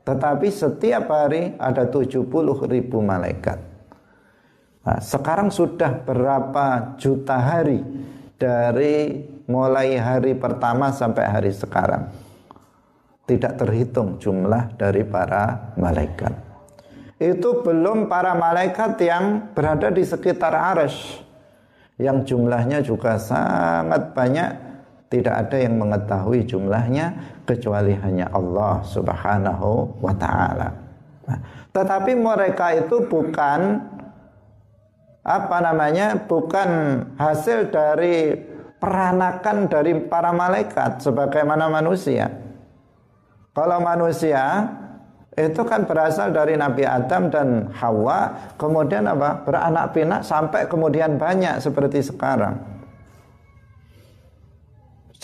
Tetapi 0.05 0.49
setiap 0.53 1.09
hari 1.09 1.57
ada 1.57 1.88
70 1.88 2.29
ribu 2.69 3.00
malaikat. 3.00 3.57
Nah, 4.85 5.00
sekarang 5.00 5.49
sudah 5.49 6.05
berapa 6.05 6.93
juta 7.00 7.41
hari 7.41 7.81
dari 8.37 9.25
mulai 9.49 9.97
hari 9.97 10.37
pertama 10.37 10.93
sampai 10.93 11.25
hari 11.25 11.53
sekarang. 11.57 12.12
Tidak 13.25 13.57
terhitung 13.57 14.21
jumlah 14.21 14.76
dari 14.76 15.00
para 15.09 15.73
malaikat. 15.81 16.44
Itu 17.18 17.62
belum 17.62 18.11
para 18.11 18.35
malaikat 18.35 18.99
yang 19.00 19.54
berada 19.54 19.88
di 19.90 20.02
sekitar 20.02 20.50
arash. 20.50 21.23
Yang 21.94 22.35
jumlahnya 22.35 22.83
juga 22.83 23.16
sangat 23.23 24.11
banyak. 24.12 24.50
Tidak 25.14 25.30
ada 25.30 25.54
yang 25.54 25.78
mengetahui 25.78 26.42
jumlahnya 26.42 27.38
kecuali 27.47 27.94
hanya 27.94 28.26
Allah 28.35 28.83
subhanahu 28.83 30.02
wa 30.02 30.11
ta'ala. 30.11 30.68
Nah, 31.30 31.38
tetapi 31.71 32.18
mereka 32.18 32.75
itu 32.75 33.06
bukan 33.06 33.78
apa 35.25 35.56
namanya 35.62 36.18
bukan 36.18 36.68
hasil 37.16 37.71
dari 37.71 38.37
peranakan 38.83 39.73
dari 39.73 39.97
para 40.04 40.35
malaikat 40.35 41.00
sebagaimana 41.00 41.73
manusia. 41.73 42.28
Kalau 43.54 43.78
manusia 43.80 44.66
itu 45.35 45.67
kan 45.67 45.83
berasal 45.83 46.31
dari 46.31 46.55
Nabi 46.55 46.87
Adam 46.87 47.26
dan 47.26 47.67
Hawa, 47.75 48.55
kemudian 48.55 49.11
apa? 49.11 49.43
beranak 49.43 49.91
pinak 49.91 50.23
sampai 50.23 50.71
kemudian 50.71 51.19
banyak 51.19 51.59
seperti 51.59 52.07
sekarang. 52.07 52.55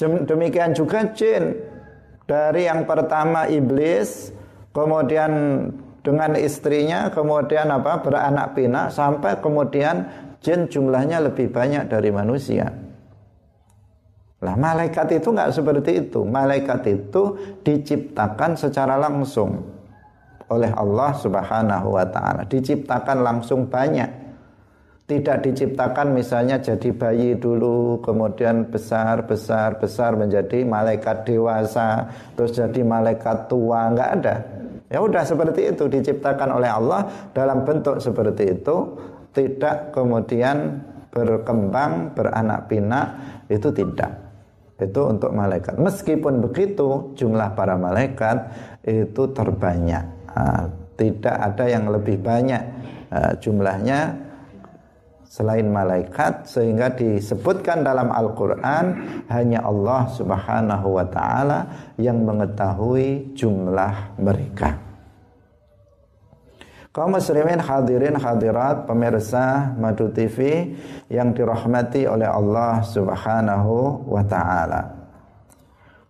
Demikian 0.01 0.75
juga 0.75 1.07
jin 1.15 1.55
dari 2.27 2.67
yang 2.67 2.91
pertama 2.91 3.47
iblis, 3.47 4.35
kemudian 4.75 5.31
dengan 6.03 6.35
istrinya, 6.35 7.07
kemudian 7.15 7.71
apa? 7.71 8.03
beranak 8.03 8.59
pinak 8.59 8.91
sampai 8.91 9.39
kemudian 9.39 10.11
jin 10.43 10.67
jumlahnya 10.67 11.23
lebih 11.23 11.55
banyak 11.55 11.87
dari 11.87 12.11
manusia. 12.11 12.67
Lah 14.43 14.59
malaikat 14.59 15.23
itu 15.23 15.31
nggak 15.31 15.55
seperti 15.55 16.09
itu. 16.09 16.27
Malaikat 16.27 16.83
itu 16.89 17.39
diciptakan 17.63 18.57
secara 18.59 18.97
langsung 18.97 19.80
oleh 20.51 20.71
Allah 20.75 21.15
Subhanahu 21.15 21.95
wa 21.95 22.07
taala. 22.11 22.43
Diciptakan 22.45 23.23
langsung 23.23 23.71
banyak. 23.71 24.29
Tidak 25.07 25.43
diciptakan 25.43 26.15
misalnya 26.15 26.63
jadi 26.63 26.95
bayi 26.95 27.35
dulu, 27.35 27.99
kemudian 27.99 28.71
besar, 28.71 29.27
besar, 29.27 29.75
besar 29.83 30.15
menjadi 30.15 30.63
malaikat 30.63 31.27
dewasa, 31.27 32.07
terus 32.39 32.55
jadi 32.55 32.79
malaikat 32.87 33.51
tua, 33.51 33.91
nggak 33.91 34.11
ada. 34.23 34.37
Ya 34.87 35.03
udah 35.03 35.27
seperti 35.27 35.75
itu 35.75 35.91
diciptakan 35.91 36.63
oleh 36.63 36.71
Allah 36.71 37.11
dalam 37.35 37.67
bentuk 37.67 37.99
seperti 37.99 38.55
itu, 38.55 38.77
tidak 39.35 39.91
kemudian 39.91 40.79
berkembang, 41.11 42.15
beranak 42.15 42.71
pinak, 42.71 43.07
itu 43.51 43.67
tidak 43.75 44.31
itu 44.81 45.01
untuk 45.05 45.31
malaikat. 45.37 45.77
Meskipun 45.77 46.41
begitu, 46.41 47.13
jumlah 47.15 47.53
para 47.53 47.77
malaikat 47.77 48.49
itu 48.89 49.23
terbanyak. 49.37 50.20
Nah, 50.41 50.65
tidak 50.97 51.37
ada 51.37 51.65
yang 51.69 51.93
lebih 51.93 52.17
banyak 52.17 52.63
nah, 53.13 53.33
jumlahnya 53.37 54.17
selain 55.29 55.69
malaikat 55.69 56.49
sehingga 56.49 56.91
disebutkan 56.97 57.85
dalam 57.85 58.09
Al-Qur'an 58.09 58.85
hanya 59.29 59.63
Allah 59.63 60.09
Subhanahu 60.11 60.97
wa 60.97 61.07
taala 61.07 61.93
yang 62.01 62.25
mengetahui 62.25 63.37
jumlah 63.37 64.19
mereka. 64.19 64.81
Kaum 66.91 67.15
muslimin 67.15 67.63
hadirin 67.63 68.19
hadirat 68.19 68.91
pemirsa 68.91 69.77
Madu 69.79 70.11
TV 70.11 70.73
yang 71.07 71.31
dirahmati 71.31 72.11
oleh 72.11 72.27
Allah 72.27 72.83
Subhanahu 72.83 74.11
wa 74.11 74.25
taala. 74.27 74.99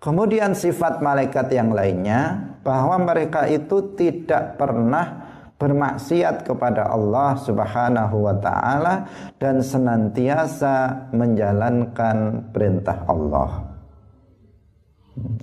Kemudian 0.01 0.57
sifat 0.57 1.05
malaikat 1.05 1.53
yang 1.53 1.77
lainnya 1.77 2.50
bahwa 2.61 3.01
mereka 3.01 3.49
itu 3.49 3.97
tidak 3.97 4.61
pernah 4.61 5.31
bermaksiat 5.61 6.49
kepada 6.49 6.89
Allah 6.89 7.37
Subhanahu 7.37 8.17
wa 8.25 8.37
taala 8.41 9.05
dan 9.37 9.61
senantiasa 9.61 11.09
menjalankan 11.13 12.49
perintah 12.49 13.05
Allah. 13.05 13.69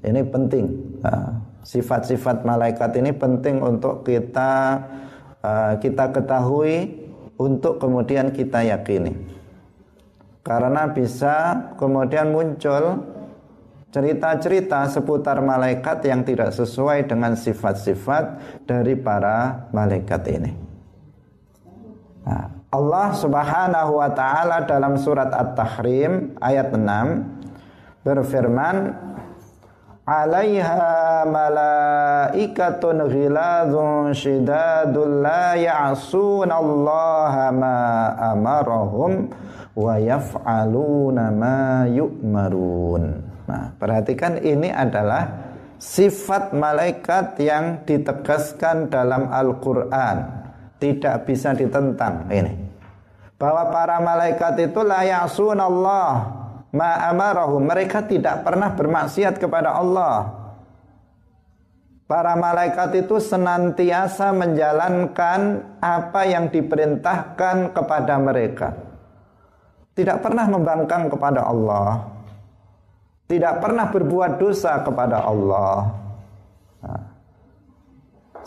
Ini 0.01 0.25
penting. 0.25 0.65
Sifat-sifat 1.61 2.41
malaikat 2.41 2.97
ini 2.97 3.13
penting 3.13 3.61
untuk 3.61 4.01
kita 4.01 4.81
kita 5.77 6.05
ketahui 6.09 7.05
untuk 7.37 7.77
kemudian 7.77 8.33
kita 8.33 8.65
yakini. 8.65 9.13
Karena 10.41 10.89
bisa 10.89 11.69
kemudian 11.77 12.33
muncul 12.33 13.03
cerita-cerita 13.97 14.85
seputar 14.93 15.41
malaikat 15.41 16.05
yang 16.05 16.21
tidak 16.21 16.53
sesuai 16.53 17.09
dengan 17.09 17.33
sifat-sifat 17.33 18.37
dari 18.69 18.93
para 18.93 19.65
malaikat 19.73 20.21
ini. 20.37 20.53
Nah, 22.21 22.45
Allah 22.69 23.09
Subhanahu 23.17 23.97
wa 23.97 24.13
taala 24.13 24.69
dalam 24.69 25.01
surat 25.01 25.33
At-Tahrim 25.33 26.37
ayat 26.37 26.69
6 26.69 28.05
berfirman 28.05 28.93
'alaiha 30.05 31.25
malaikatun 31.25 33.01
ghiladun 33.09 34.13
shidadun 34.13 35.25
la 35.25 35.57
ya'sunallaha 35.57 37.49
ma 37.49 37.77
amarahum 38.29 39.33
wa 39.73 39.97
yaf'aluna 39.97 41.33
ma 41.33 41.89
yu'marun. 41.89 43.36
Nah, 43.47 43.71
perhatikan 43.79 44.37
ini 44.43 44.67
adalah 44.67 45.55
sifat 45.79 46.51
malaikat 46.51 47.39
yang 47.39 47.87
ditegaskan 47.87 48.91
dalam 48.91 49.31
Al-Qur'an. 49.31 50.45
Tidak 50.77 51.25
bisa 51.25 51.57
ditentang 51.57 52.29
ini. 52.29 52.53
Bahwa 53.39 53.73
para 53.73 53.97
malaikat 53.97 54.59
itu 54.61 54.83
la 54.85 55.01
ya'sunallah 55.01 56.11
ma'amarahum 56.69 57.65
mereka 57.65 58.05
tidak 58.05 58.45
pernah 58.45 58.69
bermaksiat 58.75 59.41
kepada 59.41 59.73
Allah 59.73 60.47
Para 62.07 62.39
malaikat 62.39 63.03
itu 63.03 63.19
senantiasa 63.19 64.31
menjalankan 64.31 65.59
apa 65.83 66.23
yang 66.23 66.47
diperintahkan 66.47 67.75
kepada 67.75 68.15
mereka. 68.15 68.71
Tidak 69.91 70.23
pernah 70.23 70.47
membangkang 70.47 71.11
kepada 71.11 71.43
Allah. 71.43 72.07
Tidak 73.27 73.59
pernah 73.59 73.91
berbuat 73.91 74.39
dosa 74.39 74.79
kepada 74.87 75.27
Allah. 75.27 75.91
Nah. 76.79 77.03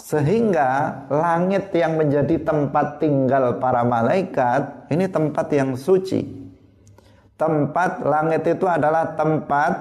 Sehingga 0.00 0.68
langit 1.12 1.68
yang 1.76 2.00
menjadi 2.00 2.40
tempat 2.40 2.96
tinggal 3.04 3.60
para 3.60 3.84
malaikat 3.84 4.88
ini 4.88 5.04
tempat 5.04 5.52
yang 5.52 5.76
suci 5.76 6.40
tempat 7.40 8.04
langit 8.04 8.44
itu 8.44 8.68
adalah 8.68 9.16
tempat 9.16 9.72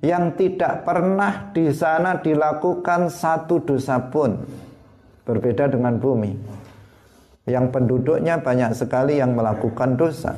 yang 0.00 0.32
tidak 0.32 0.88
pernah 0.88 1.52
di 1.52 1.68
sana 1.68 2.16
dilakukan 2.16 3.12
satu 3.12 3.60
dosa 3.60 4.00
pun. 4.00 4.40
Berbeda 5.28 5.68
dengan 5.68 6.00
bumi. 6.00 6.32
Yang 7.44 7.66
penduduknya 7.76 8.40
banyak 8.40 8.72
sekali 8.72 9.20
yang 9.20 9.36
melakukan 9.36 10.00
dosa. 10.00 10.32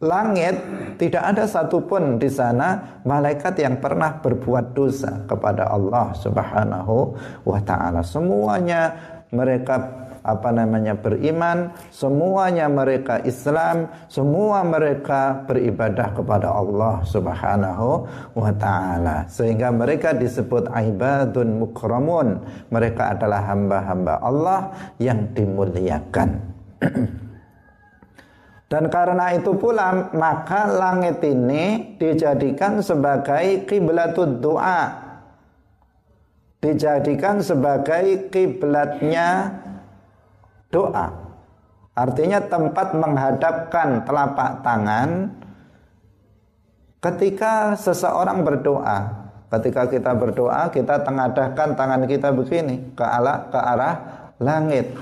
Langit 0.00 0.56
tidak 0.96 1.20
ada 1.20 1.44
satupun 1.44 2.16
di 2.16 2.32
sana 2.32 3.00
malaikat 3.04 3.52
yang 3.60 3.76
pernah 3.84 4.16
berbuat 4.16 4.72
dosa 4.72 5.28
kepada 5.28 5.68
Allah 5.68 6.16
Subhanahu 6.16 7.12
wa 7.44 7.60
taala. 7.60 8.00
Semuanya 8.00 8.96
mereka 9.28 9.76
apa 10.24 10.56
namanya 10.56 10.96
beriman, 10.96 11.76
semuanya 11.92 12.64
mereka 12.72 13.20
Islam, 13.28 13.92
semua 14.08 14.64
mereka 14.64 15.44
beribadah 15.44 16.16
kepada 16.16 16.48
Allah 16.48 17.04
Subhanahu 17.04 18.08
wa 18.40 18.52
taala. 18.56 19.28
Sehingga 19.28 19.68
mereka 19.68 20.16
disebut 20.16 20.72
ibadun 20.80 21.60
mukramun. 21.60 22.40
Mereka 22.72 23.20
adalah 23.20 23.52
hamba-hamba 23.52 24.16
Allah 24.24 24.72
yang 24.96 25.28
dimuliakan. 25.36 26.40
Dan 28.70 28.86
karena 28.86 29.34
itu 29.34 29.50
pula 29.58 30.14
maka 30.14 30.70
langit 30.70 31.18
ini 31.26 31.98
dijadikan 31.98 32.78
sebagai 32.78 33.66
kiblatud 33.66 34.38
doa. 34.38 35.10
Dijadikan 36.62 37.42
sebagai 37.42 38.30
kiblatnya 38.30 39.58
doa. 40.70 41.10
Artinya 41.98 42.38
tempat 42.46 42.94
menghadapkan 42.94 44.06
telapak 44.06 44.62
tangan 44.62 45.34
ketika 47.02 47.74
seseorang 47.74 48.46
berdoa. 48.46 49.18
Ketika 49.50 49.90
kita 49.90 50.14
berdoa, 50.14 50.70
kita 50.70 51.02
tengadahkan 51.02 51.74
tangan 51.74 52.06
kita 52.06 52.30
begini 52.30 52.94
ke 52.94 53.02
arah 53.02 53.50
ke 53.50 53.58
arah 53.58 53.94
langit. 54.38 54.94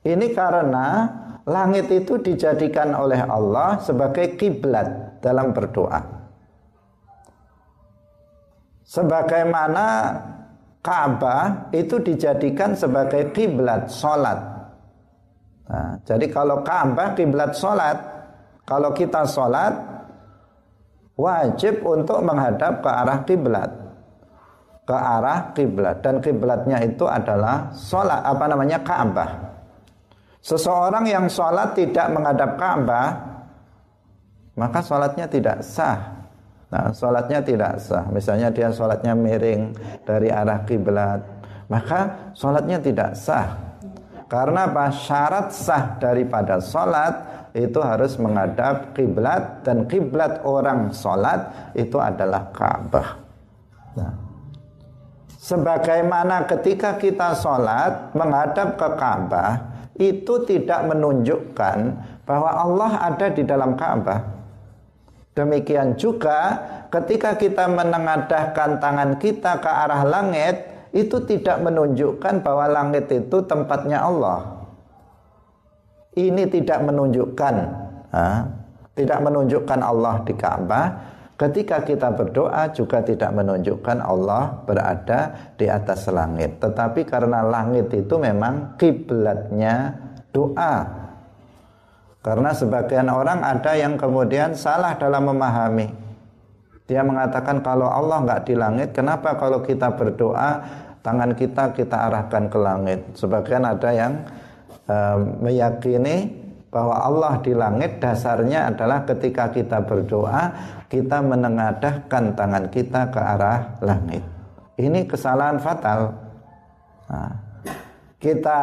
Ini 0.00 0.32
karena 0.32 1.12
langit 1.46 1.86
itu 1.94 2.18
dijadikan 2.18 2.90
oleh 2.92 3.22
Allah 3.22 3.78
sebagai 3.78 4.34
kiblat 4.34 5.22
dalam 5.22 5.54
berdoa. 5.54 6.02
Sebagaimana 8.86 9.86
Ka'bah 10.82 11.70
itu 11.74 11.98
dijadikan 11.98 12.74
sebagai 12.74 13.34
kiblat 13.34 13.90
solat. 13.90 14.38
Nah, 15.66 15.98
jadi 16.06 16.30
kalau 16.30 16.62
Ka'bah 16.62 17.14
kiblat 17.18 17.54
solat, 17.58 17.98
kalau 18.62 18.94
kita 18.94 19.26
solat 19.26 19.74
wajib 21.18 21.82
untuk 21.82 22.22
menghadap 22.22 22.82
ke 22.82 22.90
arah 22.90 23.18
kiblat, 23.26 23.70
ke 24.86 24.94
arah 24.94 25.50
kiblat 25.50 25.98
dan 26.06 26.22
kiblatnya 26.22 26.78
itu 26.86 27.10
adalah 27.10 27.74
solat 27.74 28.22
apa 28.22 28.44
namanya 28.46 28.78
Ka'bah. 28.86 29.55
Seseorang 30.46 31.10
yang 31.10 31.26
sholat 31.26 31.74
tidak 31.74 32.06
menghadap 32.14 32.54
Ka'bah 32.54 33.08
Maka 34.54 34.78
sholatnya 34.78 35.26
tidak 35.26 35.58
sah. 35.66 36.22
Nah 36.70 36.94
sholatnya 36.94 37.42
tidak 37.42 37.82
sah. 37.82 38.06
Misalnya 38.14 38.54
dia 38.54 38.70
sholatnya 38.70 39.18
miring 39.18 39.74
dari 40.06 40.30
arah 40.30 40.62
kiblat 40.62 41.18
Maka 41.66 42.30
sholatnya 42.38 42.78
tidak 42.78 43.18
sah. 43.18 43.58
Karena 44.30 44.70
apa? 44.70 44.94
Syarat 44.94 45.50
sah 45.50 45.98
daripada 45.98 46.62
sholat 46.62 47.50
Itu 47.50 47.82
harus 47.82 48.14
menghadap 48.14 48.94
kiblat 48.94 49.66
Dan 49.66 49.90
kiblat 49.90 50.46
orang 50.46 50.94
sholat 50.94 51.74
Itu 51.74 51.98
adalah 51.98 52.54
Ka'bah. 52.54 53.08
Nah 53.98 54.14
Sebagaimana 55.42 56.46
ketika 56.46 56.98
kita 56.98 57.34
sholat 57.34 58.14
menghadap 58.14 58.74
ke 58.74 58.88
Ka'bah 58.98 59.75
itu 59.96 60.34
tidak 60.44 60.84
menunjukkan 60.88 61.78
bahwa 62.28 62.50
Allah 62.52 62.92
ada 63.00 63.26
di 63.32 63.42
dalam 63.44 63.76
Ka'bah. 63.76 64.20
Demikian 65.36 66.00
juga 66.00 66.60
ketika 66.88 67.36
kita 67.36 67.68
menengadahkan 67.68 68.80
tangan 68.80 69.20
kita 69.20 69.60
ke 69.60 69.68
arah 69.68 70.02
langit, 70.04 70.64
itu 70.96 71.20
tidak 71.28 71.60
menunjukkan 71.60 72.40
bahwa 72.40 72.64
langit 72.72 73.12
itu 73.12 73.44
tempatnya 73.44 74.00
Allah. 74.00 74.64
Ini 76.16 76.48
tidak 76.48 76.80
menunjukkan, 76.88 77.54
ha? 78.16 78.48
tidak 78.96 79.18
menunjukkan 79.20 79.80
Allah 79.84 80.24
di 80.24 80.32
Ka'bah, 80.32 80.86
Ketika 81.36 81.84
kita 81.84 82.16
berdoa 82.16 82.72
juga 82.72 83.04
tidak 83.04 83.28
menunjukkan 83.36 84.00
Allah 84.00 84.56
berada 84.64 85.52
di 85.60 85.68
atas 85.68 86.08
langit. 86.08 86.56
Tetapi 86.64 87.04
karena 87.04 87.44
langit 87.44 87.92
itu 87.92 88.16
memang 88.16 88.72
kiblatnya 88.80 90.00
doa. 90.32 90.88
Karena 92.24 92.56
sebagian 92.56 93.12
orang 93.12 93.44
ada 93.44 93.76
yang 93.76 94.00
kemudian 94.00 94.56
salah 94.56 94.96
dalam 94.96 95.28
memahami. 95.28 95.92
Dia 96.88 97.04
mengatakan 97.04 97.60
kalau 97.60 97.92
Allah 97.92 98.24
nggak 98.24 98.42
di 98.48 98.54
langit, 98.56 98.88
kenapa 98.96 99.36
kalau 99.36 99.60
kita 99.60 99.92
berdoa 99.92 100.64
tangan 101.04 101.36
kita 101.36 101.76
kita 101.76 102.08
arahkan 102.08 102.48
ke 102.48 102.58
langit? 102.58 103.00
Sebagian 103.12 103.68
ada 103.68 103.92
yang 103.92 104.24
uh, 104.88 105.20
meyakini 105.44 106.45
bahwa 106.70 106.98
Allah 106.98 107.34
di 107.40 107.52
langit 107.54 108.02
dasarnya 108.02 108.68
adalah 108.74 109.06
ketika 109.06 109.48
kita 109.54 109.86
berdoa 109.86 110.52
kita 110.86 111.18
menengadahkan 111.22 112.38
tangan 112.38 112.70
kita 112.70 113.10
ke 113.10 113.18
arah 113.18 113.78
langit. 113.82 114.22
Ini 114.76 115.08
kesalahan 115.08 115.58
fatal. 115.58 116.14
Nah, 117.10 117.32
kita 118.20 118.60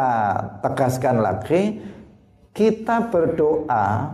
tegaskan 0.61 1.19
lagi, 1.19 1.81
kita 2.53 3.09
berdoa 3.09 4.13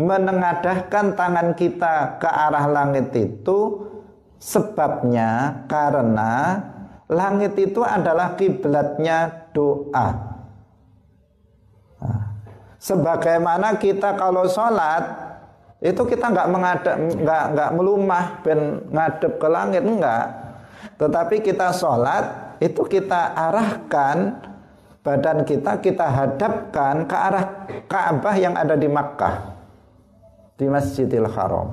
menengadahkan 0.00 1.16
tangan 1.16 1.52
kita 1.56 2.16
ke 2.20 2.28
arah 2.28 2.66
langit 2.70 3.12
itu 3.12 3.88
sebabnya 4.40 5.64
karena 5.68 6.64
langit 7.10 7.58
itu 7.60 7.84
adalah 7.84 8.38
kiblatnya 8.38 9.50
doa. 9.52 10.29
Sebagaimana 12.80 13.76
kita 13.76 14.16
kalau 14.16 14.48
sholat 14.48 15.04
itu 15.84 16.00
kita 16.00 16.32
nggak 16.32 16.48
mengadap 16.48 16.96
nggak 16.96 17.44
nggak 17.52 17.70
melumah 17.76 18.24
ben 18.40 18.88
ngadep 18.88 19.36
ke 19.36 19.48
langit 19.52 19.84
enggak. 19.84 20.26
Tetapi 20.96 21.44
kita 21.44 21.76
sholat 21.76 22.56
itu 22.60 22.80
kita 22.88 23.36
arahkan 23.36 24.48
badan 25.00 25.44
kita 25.44 25.80
kita 25.80 26.06
hadapkan 26.08 27.04
ke 27.04 27.16
arah 27.16 27.44
Ka'bah 27.88 28.36
yang 28.36 28.56
ada 28.56 28.76
di 28.76 28.88
Makkah 28.88 29.56
di 30.56 30.68
Masjidil 30.68 31.28
Haram. 31.28 31.72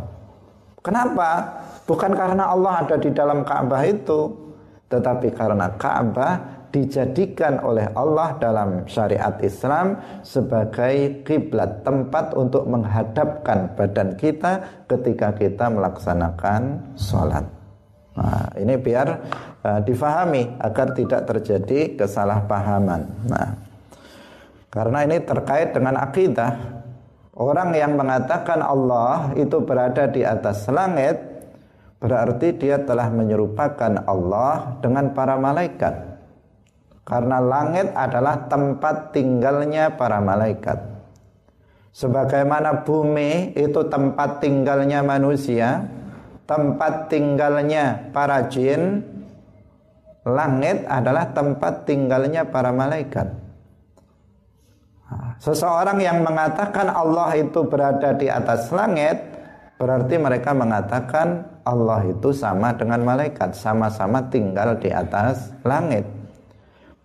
Kenapa? 0.80 1.60
Bukan 1.84 2.16
karena 2.16 2.52
Allah 2.52 2.84
ada 2.84 2.96
di 2.96 3.12
dalam 3.12 3.44
Ka'bah 3.44 3.84
itu, 3.84 4.32
tetapi 4.88 5.36
karena 5.36 5.72
Ka'bah 5.76 6.57
dijadikan 6.78 7.58
oleh 7.66 7.90
Allah 7.98 8.38
dalam 8.38 8.86
syariat 8.86 9.34
Islam 9.42 9.98
sebagai 10.22 11.26
kiblat 11.26 11.82
tempat 11.82 12.38
untuk 12.38 12.70
menghadapkan 12.70 13.74
badan 13.74 14.14
kita 14.14 14.86
ketika 14.86 15.34
kita 15.34 15.74
melaksanakan 15.74 16.94
sholat. 16.94 17.50
Nah, 18.14 18.50
ini 18.62 18.78
biar 18.78 19.08
uh, 19.66 19.82
difahami 19.82 20.62
agar 20.62 20.94
tidak 20.94 21.26
terjadi 21.26 21.98
kesalahpahaman. 21.98 23.02
Nah, 23.26 23.58
karena 24.70 25.06
ini 25.10 25.18
terkait 25.26 25.74
dengan 25.74 25.98
akidah. 25.98 26.78
Orang 27.38 27.78
yang 27.78 27.94
mengatakan 27.94 28.66
Allah 28.66 29.34
itu 29.38 29.62
berada 29.62 30.10
di 30.10 30.26
atas 30.26 30.66
langit 30.74 31.22
berarti 32.02 32.54
dia 32.58 32.82
telah 32.82 33.14
menyerupakan 33.14 34.06
Allah 34.10 34.82
dengan 34.82 35.14
para 35.14 35.38
malaikat. 35.38 36.07
Karena 37.08 37.40
langit 37.40 37.96
adalah 37.96 38.52
tempat 38.52 39.16
tinggalnya 39.16 39.96
para 39.96 40.20
malaikat. 40.20 40.76
Sebagaimana 41.96 42.84
bumi 42.84 43.56
itu 43.56 43.80
tempat 43.88 44.44
tinggalnya 44.44 45.00
manusia, 45.08 45.88
tempat 46.44 47.08
tinggalnya 47.08 48.12
para 48.12 48.52
jin, 48.52 49.08
langit 50.28 50.84
adalah 50.84 51.32
tempat 51.32 51.88
tinggalnya 51.88 52.44
para 52.44 52.76
malaikat. 52.76 53.32
Seseorang 55.40 56.04
yang 56.04 56.28
mengatakan 56.28 56.92
Allah 56.92 57.40
itu 57.40 57.64
berada 57.72 58.20
di 58.20 58.28
atas 58.28 58.68
langit, 58.76 59.16
berarti 59.80 60.20
mereka 60.20 60.52
mengatakan 60.52 61.48
Allah 61.64 62.04
itu 62.04 62.36
sama 62.36 62.76
dengan 62.76 63.00
malaikat, 63.08 63.56
sama-sama 63.56 64.28
tinggal 64.28 64.76
di 64.76 64.92
atas 64.92 65.56
langit. 65.64 66.17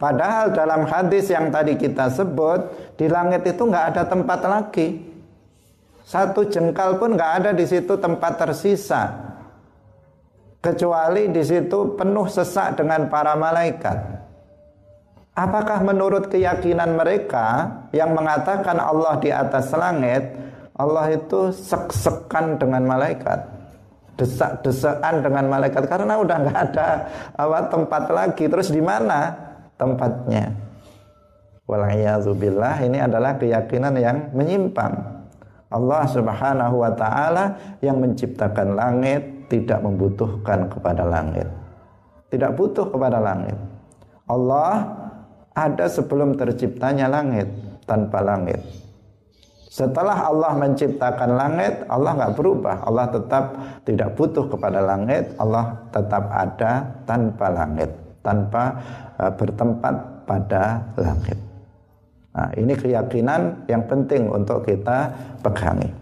Padahal 0.02 0.50
dalam 0.50 0.82
hadis 0.90 1.30
yang 1.30 1.54
tadi 1.54 1.78
kita 1.78 2.10
sebut 2.10 2.58
di 2.98 3.06
langit 3.06 3.46
itu 3.46 3.62
nggak 3.62 3.94
ada 3.94 4.02
tempat 4.02 4.42
lagi. 4.42 4.98
Satu 6.02 6.42
jengkal 6.50 6.98
pun 6.98 7.14
nggak 7.14 7.32
ada 7.38 7.50
di 7.54 7.62
situ 7.62 7.94
tempat 7.94 8.34
tersisa. 8.34 9.14
Kecuali 10.58 11.30
di 11.30 11.38
situ 11.46 11.94
penuh 11.94 12.26
sesak 12.26 12.82
dengan 12.82 13.06
para 13.06 13.38
malaikat. 13.38 13.98
Apakah 15.38 15.86
menurut 15.86 16.26
keyakinan 16.26 16.98
mereka 16.98 17.70
yang 17.94 18.10
mengatakan 18.10 18.82
Allah 18.82 19.22
di 19.22 19.30
atas 19.30 19.70
langit, 19.70 20.34
Allah 20.82 21.14
itu 21.14 21.54
sek-sekan 21.54 22.58
dengan 22.58 22.90
malaikat? 22.90 23.38
Desak-desakan 24.18 25.22
dengan 25.22 25.46
malaikat 25.46 25.86
karena 25.86 26.18
udah 26.18 26.36
nggak 26.42 26.58
ada 26.74 26.88
tempat 27.70 28.02
lagi. 28.10 28.50
Terus 28.50 28.74
di 28.74 28.82
mana? 28.82 29.51
Tempatnya. 29.82 30.54
Walayyazubillah 31.66 32.86
ini 32.86 33.02
adalah 33.02 33.34
keyakinan 33.34 33.98
yang 33.98 34.30
menyimpang. 34.30 34.94
Allah 35.72 36.04
Subhanahu 36.06 36.84
wa 36.86 36.92
taala 36.94 37.58
yang 37.82 37.98
menciptakan 37.98 38.78
langit 38.78 39.50
tidak 39.50 39.82
membutuhkan 39.82 40.70
kepada 40.70 41.02
langit. 41.02 41.48
Tidak 42.30 42.54
butuh 42.54 42.86
kepada 42.92 43.18
langit. 43.18 43.58
Allah 44.30 44.86
ada 45.52 45.84
sebelum 45.90 46.38
terciptanya 46.38 47.10
langit 47.10 47.50
tanpa 47.84 48.22
langit. 48.24 48.60
Setelah 49.72 50.28
Allah 50.28 50.52
menciptakan 50.60 51.32
langit, 51.32 51.88
Allah 51.88 52.12
nggak 52.12 52.36
berubah. 52.36 52.84
Allah 52.84 53.08
tetap 53.08 53.56
tidak 53.88 54.12
butuh 54.20 54.44
kepada 54.52 54.84
langit. 54.84 55.32
Allah 55.40 55.80
tetap 55.88 56.28
ada 56.28 56.92
tanpa 57.08 57.48
langit, 57.48 57.88
tanpa 58.22 58.80
uh, 59.18 59.32
bertempat 59.34 59.94
pada 60.24 60.94
langit. 60.96 61.38
Nah, 62.32 62.48
ini 62.56 62.72
keyakinan 62.72 63.68
yang 63.68 63.84
penting 63.84 64.32
untuk 64.32 64.64
kita 64.64 65.12
pegangi. 65.44 65.92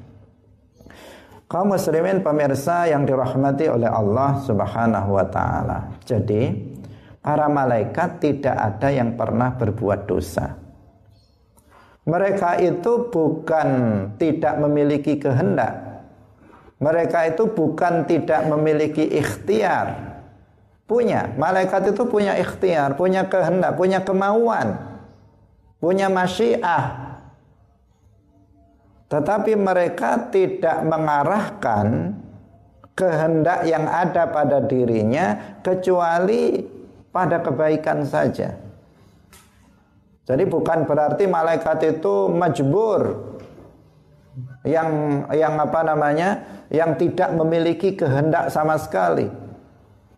Kaum 1.50 1.74
muslimin 1.74 2.22
pemirsa 2.22 2.86
yang 2.86 3.02
dirahmati 3.02 3.66
oleh 3.66 3.90
Allah 3.90 4.38
Subhanahu 4.38 5.18
wa 5.18 5.26
taala. 5.26 5.98
Jadi, 6.06 6.54
para 7.18 7.50
malaikat 7.50 8.22
tidak 8.22 8.54
ada 8.54 8.88
yang 8.94 9.18
pernah 9.18 9.58
berbuat 9.58 10.06
dosa. 10.06 10.54
Mereka 12.06 12.62
itu 12.62 13.10
bukan 13.10 13.68
tidak 14.14 14.62
memiliki 14.62 15.18
kehendak. 15.18 16.06
Mereka 16.78 17.34
itu 17.36 17.50
bukan 17.50 18.06
tidak 18.06 18.46
memiliki 18.46 19.04
ikhtiar. 19.18 20.09
Punya, 20.90 21.30
malaikat 21.38 21.94
itu 21.94 22.02
punya 22.02 22.34
ikhtiar, 22.34 22.98
punya 22.98 23.22
kehendak, 23.30 23.78
punya 23.78 24.02
kemauan, 24.02 24.74
punya 25.78 26.10
masyiah. 26.10 27.14
Tetapi 29.06 29.54
mereka 29.54 30.18
tidak 30.34 30.82
mengarahkan 30.82 32.18
kehendak 32.98 33.70
yang 33.70 33.86
ada 33.86 34.34
pada 34.34 34.58
dirinya 34.66 35.58
kecuali 35.62 36.58
pada 37.14 37.38
kebaikan 37.38 38.02
saja. 38.02 38.58
Jadi 40.26 40.42
bukan 40.46 40.90
berarti 40.90 41.30
malaikat 41.30 41.98
itu 41.98 42.26
majbur 42.34 43.02
yang 44.66 45.22
yang 45.30 45.54
apa 45.54 45.80
namanya? 45.86 46.30
yang 46.70 46.94
tidak 46.94 47.34
memiliki 47.34 47.98
kehendak 47.98 48.46
sama 48.54 48.78
sekali. 48.78 49.49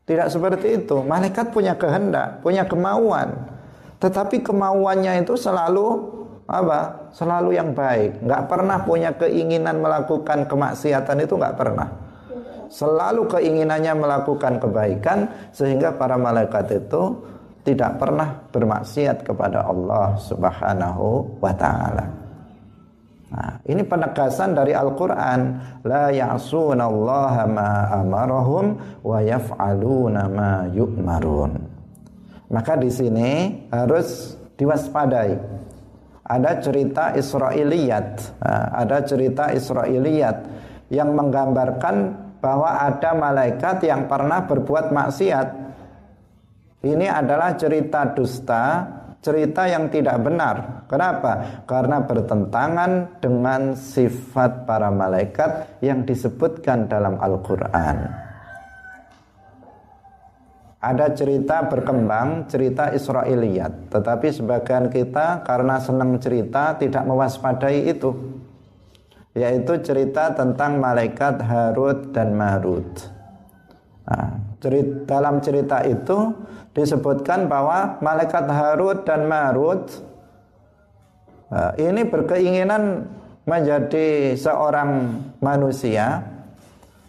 Tidak 0.02 0.28
seperti 0.28 0.82
itu. 0.82 0.98
Malaikat 1.06 1.54
punya 1.54 1.78
kehendak, 1.78 2.42
punya 2.42 2.66
kemauan. 2.66 3.32
Tetapi 4.02 4.42
kemauannya 4.42 5.22
itu 5.22 5.38
selalu 5.38 5.86
apa? 6.50 7.10
Selalu 7.14 7.54
yang 7.54 7.70
baik. 7.70 8.18
Nggak 8.26 8.42
pernah 8.50 8.78
punya 8.82 9.10
keinginan 9.14 9.78
melakukan 9.78 10.50
kemaksiatan 10.50 11.22
itu 11.22 11.34
nggak 11.38 11.54
pernah. 11.54 11.88
Selalu 12.72 13.28
keinginannya 13.30 13.92
melakukan 13.94 14.58
kebaikan 14.58 15.28
sehingga 15.54 15.94
para 15.94 16.16
malaikat 16.18 16.72
itu 16.72 17.20
tidak 17.62 18.00
pernah 18.00 18.42
bermaksiat 18.50 19.22
kepada 19.22 19.62
Allah 19.70 20.18
Subhanahu 20.18 21.38
wa 21.38 21.52
taala. 21.54 22.21
Nah, 23.32 23.64
ini 23.64 23.80
penegasan 23.80 24.52
dari 24.52 24.76
Al-Qur'an, 24.76 25.40
la 25.88 26.12
ya'sunallaha 26.12 27.48
ma 27.48 27.88
amarahum 27.96 28.76
wa 29.00 29.18
yaf'aluna 29.24 30.28
ma 30.28 30.68
yu'marun. 30.68 31.52
Maka 32.52 32.76
di 32.76 32.92
sini 32.92 33.28
harus 33.72 34.36
diwaspadai. 34.60 35.64
Ada 36.22 36.60
cerita 36.60 37.16
Israiliyat, 37.16 38.08
nah, 38.44 38.68
ada 38.76 39.00
cerita 39.00 39.48
Israiliyat 39.48 40.36
yang 40.92 41.16
menggambarkan 41.16 41.96
bahwa 42.44 42.84
ada 42.84 43.16
malaikat 43.16 43.80
yang 43.88 44.04
pernah 44.06 44.44
berbuat 44.44 44.92
maksiat 44.92 45.48
ini 46.82 47.06
adalah 47.06 47.54
cerita 47.54 48.10
dusta, 48.10 48.82
cerita 49.22 49.70
yang 49.70 49.86
tidak 49.88 50.18
benar. 50.20 50.84
Kenapa? 50.90 51.62
Karena 51.64 52.02
bertentangan 52.02 53.22
dengan 53.22 53.78
sifat 53.78 54.66
para 54.66 54.90
malaikat 54.90 55.78
yang 55.78 56.02
disebutkan 56.02 56.90
dalam 56.90 57.16
Al-Quran. 57.22 58.10
Ada 60.82 61.14
cerita 61.14 61.62
berkembang, 61.70 62.50
cerita 62.50 62.90
Israiliyat. 62.90 63.94
Tetapi 63.94 64.34
sebagian 64.34 64.90
kita 64.90 65.46
karena 65.46 65.78
senang 65.78 66.18
cerita 66.18 66.74
tidak 66.74 67.06
mewaspadai 67.06 67.86
itu. 67.86 68.10
Yaitu 69.38 69.78
cerita 69.86 70.34
tentang 70.34 70.82
malaikat 70.82 71.38
Harut 71.38 72.10
dan 72.10 72.34
Marut. 72.34 72.90
Nah, 74.02 74.42
cerita, 74.58 75.06
dalam 75.06 75.38
cerita 75.38 75.86
itu 75.86 76.34
disebutkan 76.72 77.52
bahwa 77.52 78.00
malaikat 78.00 78.48
Harut 78.48 79.04
dan 79.04 79.28
Marut 79.28 79.92
uh, 81.52 81.72
ini 81.76 82.04
berkeinginan 82.08 83.08
menjadi 83.44 84.32
seorang 84.38 85.20
manusia 85.44 86.24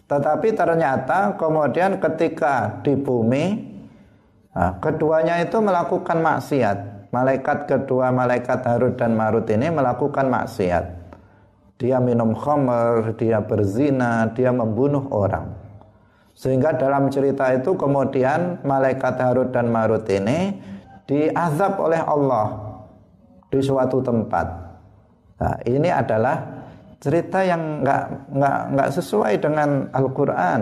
tetapi 0.04 0.52
ternyata 0.52 1.32
kemudian 1.40 1.96
ketika 1.96 2.84
di 2.84 2.92
bumi 2.92 3.44
uh, 4.52 4.76
keduanya 4.84 5.40
itu 5.40 5.56
melakukan 5.64 6.20
maksiat. 6.20 7.08
Malaikat 7.08 7.70
kedua 7.70 8.10
malaikat 8.10 8.66
Harut 8.66 8.98
dan 8.98 9.14
Marut 9.16 9.46
ini 9.46 9.70
melakukan 9.70 10.28
maksiat. 10.28 10.84
Dia 11.78 12.02
minum 12.02 12.36
khamr 12.36 13.16
dia 13.16 13.40
berzina 13.40 14.28
dia 14.34 14.50
membunuh 14.52 15.08
orang 15.08 15.63
sehingga 16.34 16.74
dalam 16.74 17.08
cerita 17.14 17.54
itu 17.54 17.78
kemudian 17.78 18.58
malaikat 18.66 19.14
Harut 19.22 19.54
dan 19.54 19.70
Marut 19.70 20.02
ini 20.10 20.58
diazab 21.06 21.78
oleh 21.78 22.02
Allah 22.02 22.58
di 23.48 23.62
suatu 23.62 24.02
tempat. 24.02 24.46
Nah, 25.38 25.56
ini 25.62 25.90
adalah 25.94 26.42
cerita 26.98 27.46
yang 27.46 27.86
nggak 27.86 28.34
nggak 28.34 28.58
nggak 28.74 28.88
sesuai 28.98 29.34
dengan 29.38 29.86
Al-Quran. 29.94 30.60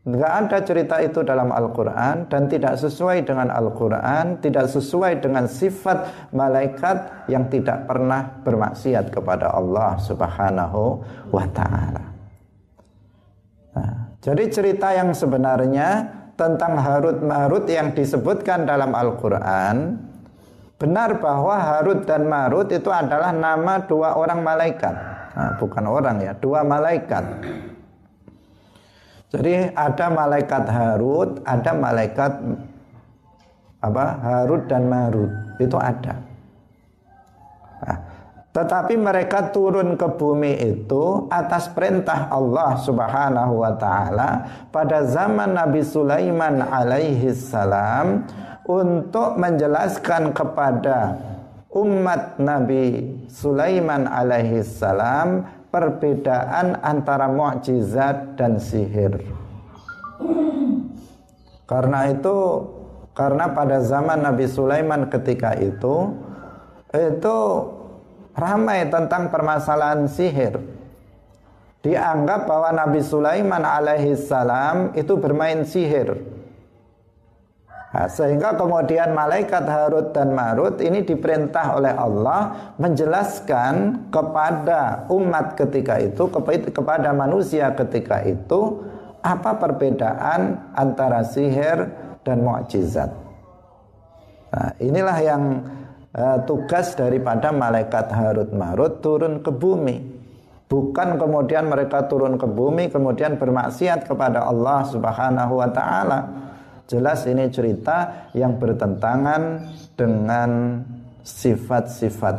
Nggak 0.00 0.32
ada 0.32 0.58
cerita 0.64 0.96
itu 1.04 1.20
dalam 1.20 1.52
Al-Quran 1.52 2.24
dan 2.32 2.48
tidak 2.48 2.80
sesuai 2.80 3.20
dengan 3.20 3.52
Al-Quran, 3.52 4.40
tidak 4.40 4.66
sesuai 4.72 5.20
dengan 5.20 5.44
sifat 5.44 6.32
malaikat 6.32 7.28
yang 7.28 7.46
tidak 7.52 7.84
pernah 7.84 8.40
bermaksiat 8.40 9.12
kepada 9.12 9.52
Allah 9.52 10.00
Subhanahu 10.00 11.04
wa 11.28 11.44
Ta'ala. 11.52 12.04
Nah, 13.76 14.09
jadi 14.20 14.44
cerita 14.52 14.92
yang 14.92 15.16
sebenarnya 15.16 16.04
tentang 16.36 16.76
Harut 16.76 17.24
Marut 17.24 17.64
yang 17.64 17.96
disebutkan 17.96 18.68
dalam 18.68 18.92
Al-Quran 18.92 19.96
benar 20.80 21.20
bahwa 21.20 21.56
Harut 21.56 22.04
dan 22.04 22.28
Marut 22.28 22.68
itu 22.72 22.88
adalah 22.88 23.32
nama 23.32 23.80
dua 23.84 24.16
orang 24.16 24.40
malaikat. 24.40 24.92
Nah, 25.30 25.52
bukan 25.60 25.84
orang 25.88 26.16
ya, 26.24 26.32
dua 26.36 26.64
malaikat. 26.64 27.24
Jadi 29.30 29.72
ada 29.72 30.06
malaikat 30.10 30.64
Harut, 30.68 31.40
ada 31.44 31.72
malaikat 31.76 32.32
apa 33.80 34.04
Harut 34.20 34.68
dan 34.68 34.84
Marut 34.88 35.32
itu 35.56 35.76
ada. 35.80 36.29
Tetapi 38.50 38.98
mereka 38.98 39.54
turun 39.54 39.94
ke 39.94 40.10
bumi 40.10 40.58
itu 40.58 41.30
atas 41.30 41.70
perintah 41.70 42.26
Allah 42.34 42.74
Subhanahu 42.82 43.62
wa 43.62 43.78
taala 43.78 44.30
pada 44.74 45.06
zaman 45.06 45.54
Nabi 45.54 45.86
Sulaiman 45.86 46.58
alaihi 46.58 47.30
salam 47.30 48.26
untuk 48.66 49.38
menjelaskan 49.38 50.34
kepada 50.34 51.14
umat 51.70 52.42
Nabi 52.42 53.14
Sulaiman 53.30 54.10
alaihi 54.10 54.66
salam 54.66 55.46
perbedaan 55.70 56.82
antara 56.82 57.30
mukjizat 57.30 58.34
dan 58.34 58.58
sihir. 58.58 59.30
Karena 61.70 62.10
itu 62.10 62.66
karena 63.14 63.46
pada 63.54 63.78
zaman 63.78 64.26
Nabi 64.26 64.50
Sulaiman 64.50 65.06
ketika 65.06 65.54
itu 65.54 66.18
itu 66.90 67.38
ramai 68.40 68.88
tentang 68.88 69.28
permasalahan 69.28 70.08
sihir. 70.08 70.56
Dianggap 71.80 72.44
bahwa 72.44 72.76
Nabi 72.76 73.00
Sulaiman 73.00 73.64
alaihi 73.64 74.16
salam 74.16 74.92
itu 74.96 75.16
bermain 75.16 75.64
sihir. 75.64 76.40
Nah, 77.90 78.06
sehingga 78.06 78.54
kemudian 78.54 79.10
malaikat 79.18 79.66
Harut 79.66 80.14
dan 80.14 80.30
Marut 80.30 80.78
ini 80.78 81.02
diperintah 81.02 81.74
oleh 81.74 81.90
Allah 81.90 82.72
menjelaskan 82.78 84.06
kepada 84.14 85.10
umat 85.10 85.58
ketika 85.58 85.98
itu 85.98 86.30
kepada 86.70 87.10
manusia 87.10 87.74
ketika 87.74 88.22
itu 88.22 88.86
apa 89.26 89.58
perbedaan 89.58 90.70
antara 90.78 91.26
sihir 91.26 91.90
dan 92.22 92.46
mukjizat. 92.46 93.10
Nah, 94.54 94.70
inilah 94.78 95.18
yang 95.18 95.42
uh, 96.14 96.38
tugas 96.46 96.94
daripada 96.98 97.50
malaikat 97.54 98.10
Harut 98.10 98.50
Marut 98.54 99.02
turun 99.04 99.42
ke 99.42 99.50
bumi. 99.52 100.20
Bukan 100.70 101.18
kemudian 101.18 101.66
mereka 101.66 102.06
turun 102.06 102.38
ke 102.38 102.46
bumi 102.46 102.94
kemudian 102.94 103.34
bermaksiat 103.34 104.06
kepada 104.06 104.46
Allah 104.46 104.86
Subhanahu 104.86 105.58
wa 105.58 105.68
taala. 105.74 106.20
Jelas 106.86 107.26
ini 107.26 107.50
cerita 107.50 108.30
yang 108.34 108.58
bertentangan 108.58 109.66
dengan 109.94 110.82
sifat-sifat 111.22 112.36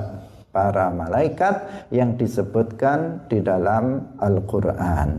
para 0.51 0.91
malaikat 0.91 1.87
yang 1.91 2.19
disebutkan 2.19 3.27
di 3.31 3.39
dalam 3.39 4.15
Al-Quran. 4.19 5.09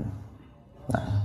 Nah, 0.92 1.21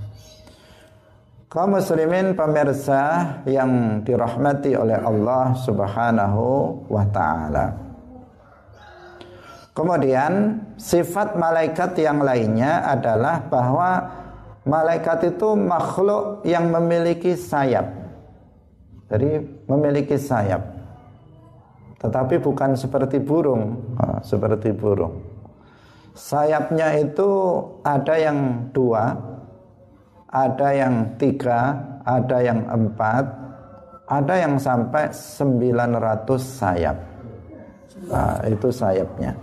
kaum 1.47 1.75
muslimin 1.75 2.35
pemirsa 2.35 3.23
yang 3.47 4.03
dirahmati 4.03 4.75
oleh 4.75 4.99
Allah 4.99 5.55
Subhanahu 5.55 6.43
wa 6.91 7.03
taala. 7.11 7.65
Kemudian 9.71 10.63
sifat 10.79 11.37
malaikat 11.37 11.97
yang 12.01 12.23
lainnya 12.23 12.81
adalah 12.87 13.45
bahwa 13.45 14.09
malaikat 14.65 15.37
itu 15.37 15.53
makhluk 15.53 16.41
yang 16.43 16.69
memiliki 16.73 17.37
sayap. 17.37 17.85
Jadi 19.07 19.39
memiliki 19.69 20.17
sayap 20.17 20.77
tetapi 21.97 22.37
bukan 22.37 22.77
seperti 22.77 23.17
burung, 23.17 23.81
seperti 24.21 24.69
burung. 24.69 25.17
Sayapnya 26.13 26.93
itu 26.97 27.29
ada 27.81 28.13
yang 28.17 28.69
dua, 28.73 29.17
ada 30.27 30.69
yang 30.75 31.15
tiga, 31.15 31.75
ada 32.03 32.37
yang 32.43 32.67
empat, 32.67 33.23
ada 34.07 34.35
yang 34.35 34.59
sampai 34.59 35.11
900 35.11 36.39
sayap. 36.39 36.97
Nah, 38.07 38.39
itu 38.47 38.69
sayapnya. 38.71 39.35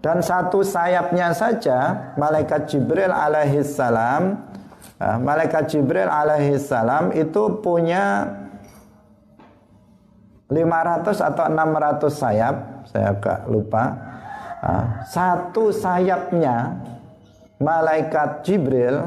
Dan 0.00 0.24
satu 0.24 0.64
sayapnya 0.64 1.36
saja, 1.36 2.12
malaikat 2.16 2.72
Jibril 2.72 3.12
alaihissalam, 3.12 4.40
nah, 4.96 5.16
malaikat 5.20 5.68
Jibril 5.68 6.08
alaihissalam 6.08 7.12
itu 7.12 7.60
punya 7.60 8.24
500 10.48 11.20
atau 11.20 11.44
600 11.52 12.08
sayap, 12.08 12.56
saya 12.88 13.12
agak 13.12 13.44
lupa. 13.52 13.84
Nah, 14.60 15.04
satu 15.04 15.68
sayapnya 15.72 16.80
malaikat 17.60 18.44
Jibril 18.44 19.04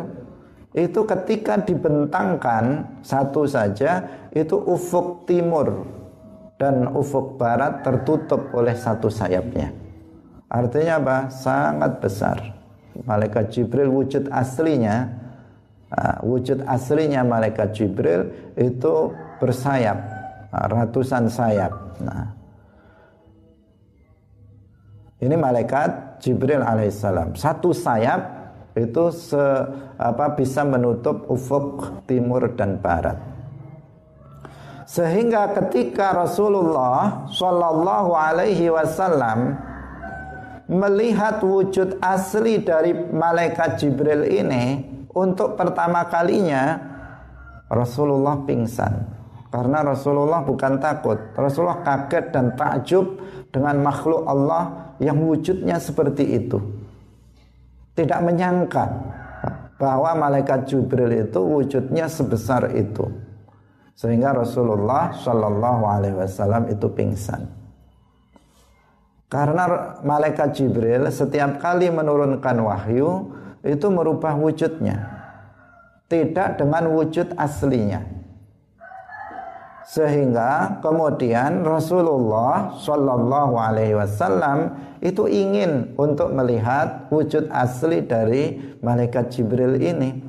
itu 0.73 1.05
ketika 1.05 1.62
dibentangkan 1.62 2.97
satu 3.05 3.45
saja 3.45 4.09
itu 4.33 4.57
ufuk 4.57 5.29
timur 5.29 5.86
dan 6.57 6.89
ufuk 6.97 7.38
barat 7.38 7.86
tertutup 7.86 8.49
oleh 8.57 8.73
satu 8.73 9.05
sayapnya. 9.05 9.69
Artinya 10.49 11.01
apa? 11.01 11.17
Sangat 11.29 12.01
besar. 12.01 12.38
Malaikat 13.05 13.49
Jibril 13.53 13.89
wujud 13.89 14.29
aslinya, 14.29 15.09
nah, 15.89 16.17
wujud 16.21 16.62
aslinya 16.65 17.25
malaikat 17.25 17.73
Jibril 17.73 18.29
itu 18.53 19.13
bersayap 19.41 19.97
ratusan 20.53 21.25
sayap. 21.25 21.73
Nah, 22.05 22.33
ini 25.21 25.33
malaikat 25.33 26.21
Jibril 26.21 26.62
alaihissalam. 26.62 27.33
Satu 27.33 27.73
sayap 27.73 28.42
itu 28.73 29.13
se, 29.13 29.43
apa, 29.97 30.33
bisa 30.33 30.65
menutup 30.65 31.29
ufuk 31.29 32.01
timur 32.09 32.57
dan 32.57 32.81
barat. 32.81 33.17
Sehingga 34.89 35.53
ketika 35.57 36.13
Rasulullah 36.13 37.25
Shallallahu 37.31 38.12
Alaihi 38.13 38.69
Wasallam 38.69 39.57
melihat 40.69 41.41
wujud 41.41 41.97
asli 41.97 42.62
dari 42.62 42.93
malaikat 42.93 43.79
Jibril 43.81 44.27
ini 44.27 44.86
untuk 45.13 45.57
pertama 45.57 46.05
kalinya 46.09 46.77
Rasulullah 47.69 48.41
pingsan. 48.45 48.93
Karena 49.53 49.86
Rasulullah 49.86 50.41
bukan 50.41 50.81
takut. 50.81 51.17
Rasulullah 51.38 51.86
kaget 51.86 52.33
dan 52.33 52.57
takjub 52.57 53.05
dengan 53.53 53.86
makhluk 53.86 54.25
Allah 54.25 54.93
yang 54.97 55.21
wujudnya 55.21 55.77
seperti 55.77 56.25
itu. 56.41 56.82
Tidak 57.93 58.19
menyangka 58.25 58.89
bahwa 59.77 60.17
malaikat 60.17 60.65
Jibril 60.65 61.13
itu 61.13 61.38
wujudnya 61.38 62.10
sebesar 62.10 62.73
itu. 62.73 63.06
Sehingga 63.93 64.34
Rasulullah 64.34 65.13
Shallallahu 65.13 65.84
Alaihi 65.86 66.17
Wasallam 66.17 66.73
itu 66.73 66.89
pingsan. 66.89 67.45
Karena 69.29 69.97
malaikat 70.01 70.58
Jibril 70.58 71.06
setiap 71.13 71.62
kali 71.62 71.89
menurunkan 71.93 72.58
wahyu 72.65 73.34
itu 73.62 73.88
merubah 73.93 74.34
wujudnya. 74.38 75.10
Tidak 76.10 76.62
dengan 76.62 76.93
wujud 76.93 77.34
aslinya 77.38 78.22
sehingga 79.83 80.79
kemudian 80.79 81.63
Rasulullah 81.67 82.75
Shallallahu 82.79 83.55
Alaihi 83.59 83.99
Wasallam 83.99 84.75
itu 85.03 85.27
ingin 85.27 85.91
untuk 85.99 86.31
melihat 86.31 87.11
wujud 87.11 87.51
asli 87.51 88.03
dari 88.03 88.59
malaikat 88.79 89.31
Jibril 89.31 89.75
ini 89.79 90.23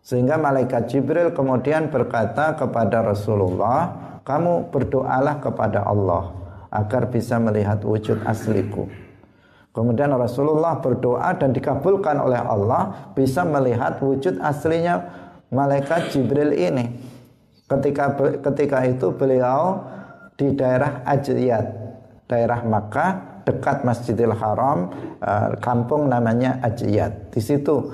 sehingga 0.00 0.40
malaikat 0.40 0.88
Jibril 0.88 1.36
kemudian 1.36 1.92
berkata 1.92 2.56
kepada 2.56 3.04
Rasulullah 3.04 3.92
kamu 4.24 4.72
berdoalah 4.72 5.40
kepada 5.44 5.84
Allah 5.84 6.32
agar 6.72 7.12
bisa 7.12 7.36
melihat 7.36 7.84
wujud 7.84 8.24
asliku 8.24 8.88
Kemudian 9.78 10.10
Rasulullah 10.10 10.82
berdoa 10.82 11.38
dan 11.38 11.54
dikabulkan 11.54 12.18
oleh 12.18 12.42
Allah 12.42 13.14
bisa 13.14 13.46
melihat 13.46 14.02
wujud 14.02 14.42
aslinya 14.42 15.06
malaikat 15.54 16.10
Jibril 16.10 16.50
ini. 16.50 16.98
Ketika 17.68 18.16
ketika 18.40 18.78
itu 18.88 19.12
beliau 19.12 19.84
di 20.40 20.56
daerah 20.56 21.04
Ajriyat, 21.04 21.66
daerah 22.24 22.64
Makkah 22.64 23.42
dekat 23.48 23.80
Masjidil 23.84 24.32
Haram, 24.36 24.92
eh, 25.20 25.56
kampung 25.60 26.08
namanya 26.08 26.60
Ajriyat. 26.60 27.32
Di 27.32 27.40
situ 27.40 27.92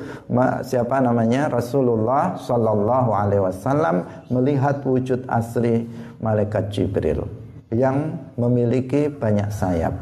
siapa 0.66 0.98
namanya 0.98 1.46
Rasulullah 1.50 2.34
Shallallahu 2.38 3.10
Alaihi 3.14 3.42
Wasallam 3.42 4.02
melihat 4.30 4.82
wujud 4.82 5.26
asli 5.30 5.86
malaikat 6.18 6.74
Jibril 6.74 7.26
yang 7.70 8.18
memiliki 8.38 9.10
banyak 9.10 9.50
sayap. 9.50 9.94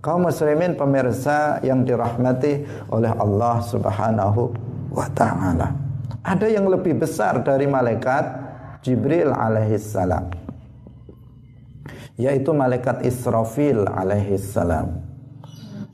Kaum 0.00 0.24
muslimin 0.24 0.80
pemirsa 0.80 1.60
yang 1.60 1.84
dirahmati 1.84 2.64
oleh 2.88 3.12
Allah 3.12 3.60
Subhanahu 3.60 4.42
wa 4.96 5.06
taala. 5.12 5.89
Ada 6.20 6.52
yang 6.52 6.68
lebih 6.68 7.00
besar 7.00 7.40
dari 7.40 7.64
malaikat 7.64 8.24
Jibril 8.84 9.32
alaihissalam 9.32 10.50
yaitu 12.20 12.52
malaikat 12.52 13.00
Israfil 13.08 13.88
alaihissalam 13.88 15.00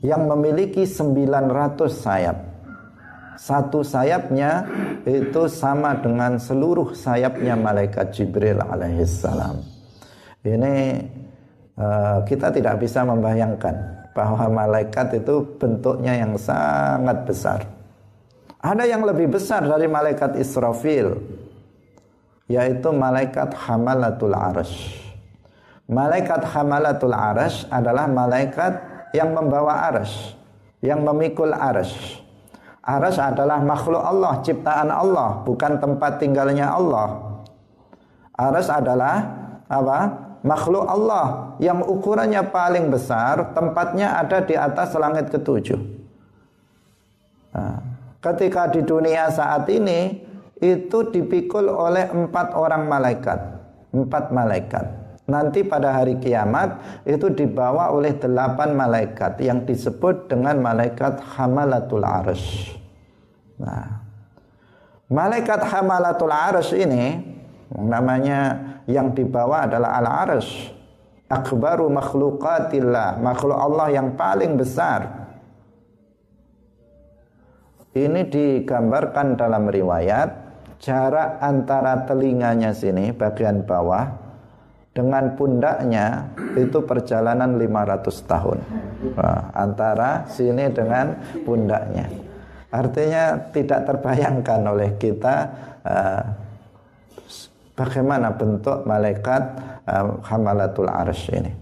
yang 0.03 0.27
memiliki 0.27 0.83
900 0.83 1.87
sayap. 1.87 2.37
Satu 3.37 3.85
sayapnya 3.85 4.65
itu 5.07 5.47
sama 5.47 5.95
dengan 6.03 6.35
seluruh 6.41 6.91
sayapnya 6.91 7.55
malaikat 7.55 8.11
Jibril 8.11 8.59
alaihissalam. 8.59 9.61
Ini 10.43 10.75
uh, 11.79 12.19
kita 12.27 12.51
tidak 12.51 12.81
bisa 12.81 13.05
membayangkan 13.07 13.75
bahwa 14.11 14.65
malaikat 14.65 15.21
itu 15.21 15.45
bentuknya 15.61 16.17
yang 16.17 16.33
sangat 16.35 17.23
besar. 17.29 17.76
Ada 18.57 18.89
yang 18.89 19.05
lebih 19.05 19.29
besar 19.29 19.61
dari 19.61 19.85
malaikat 19.85 20.33
Israfil 20.41 21.13
yaitu 22.47 22.89
malaikat 22.95 23.53
Hamalatul 23.53 24.33
Arash. 24.33 25.03
Malaikat 25.87 26.43
Hamalatul 26.47 27.13
Arash 27.13 27.67
adalah 27.69 28.07
malaikat 28.07 28.79
yang 29.15 29.31
membawa 29.31 29.87
arash, 29.87 30.35
yang 30.83 31.03
memikul 31.03 31.51
arash. 31.51 32.19
Arash 32.83 33.19
adalah 33.19 33.59
makhluk 33.59 33.99
Allah, 33.99 34.39
ciptaan 34.43 34.91
Allah, 34.91 35.43
bukan 35.43 35.79
tempat 35.79 36.23
tinggalnya 36.23 36.71
Allah. 36.71 37.39
Arash 38.35 38.71
adalah 38.71 39.27
apa? 39.67 40.27
Makhluk 40.43 40.87
Allah 40.87 41.55
yang 41.59 41.83
ukurannya 41.83 42.47
paling 42.47 42.87
besar, 42.87 43.51
tempatnya 43.51 44.15
ada 44.15 44.39
di 44.39 44.55
atas 44.55 44.95
langit 44.95 45.27
ketujuh. 45.27 45.96
Ketika 48.17 48.69
di 48.73 48.81
dunia 48.81 49.29
saat 49.29 49.69
ini 49.69 50.25
itu 50.57 50.99
dipikul 51.13 51.69
oleh 51.69 52.09
empat 52.09 52.57
orang 52.57 52.89
malaikat. 52.89 53.39
Empat 53.93 54.33
malaikat. 54.33 54.85
Nanti 55.27 55.59
pada 55.67 55.91
hari 55.91 56.17
kiamat 56.23 57.03
itu 57.03 57.27
dibawa 57.27 57.91
oleh 57.91 58.15
delapan 58.15 58.71
malaikat 58.71 59.35
yang 59.43 59.67
disebut 59.67 60.31
dengan 60.31 60.55
malaikat 60.63 61.19
hamalatul 61.35 62.07
arsh. 62.07 62.71
Nah 63.59 64.07
malaikat 65.11 65.67
hamalatul 65.67 66.31
arsh 66.31 66.71
ini 66.79 67.19
namanya 67.75 68.55
yang 68.87 69.11
dibawa 69.11 69.67
adalah 69.67 69.99
al 69.99 70.07
arsh 70.07 70.71
akbaru 71.27 71.91
makhlukatillah 71.91 73.19
makhluk 73.19 73.59
Allah 73.59 73.87
yang 73.91 74.15
paling 74.15 74.55
besar 74.55 75.26
ini 78.05 78.27
digambarkan 78.27 79.39
dalam 79.39 79.71
riwayat 79.71 80.29
jarak 80.77 81.41
antara 81.41 82.05
telinganya 82.05 82.75
sini 82.75 83.09
bagian 83.15 83.65
bawah 83.65 84.27
dengan 84.93 85.37
pundaknya 85.37 86.33
itu 86.57 86.81
perjalanan 86.81 87.57
500 87.61 88.25
tahun. 88.25 88.57
Nah, 89.13 89.53
antara 89.53 90.25
sini 90.25 90.73
dengan 90.73 91.13
pundaknya. 91.45 92.09
Artinya 92.73 93.53
tidak 93.53 93.85
terbayangkan 93.85 94.59
oleh 94.65 94.97
kita 94.97 95.35
uh, 95.85 96.21
bagaimana 97.77 98.33
bentuk 98.33 98.89
malaikat 98.89 99.41
uh, 99.85 100.17
hamalatul 100.25 100.89
arsh 100.89 101.29
ini. 101.29 101.53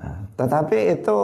Nah, 0.00 0.24
tetapi 0.40 0.78
itu 0.96 1.18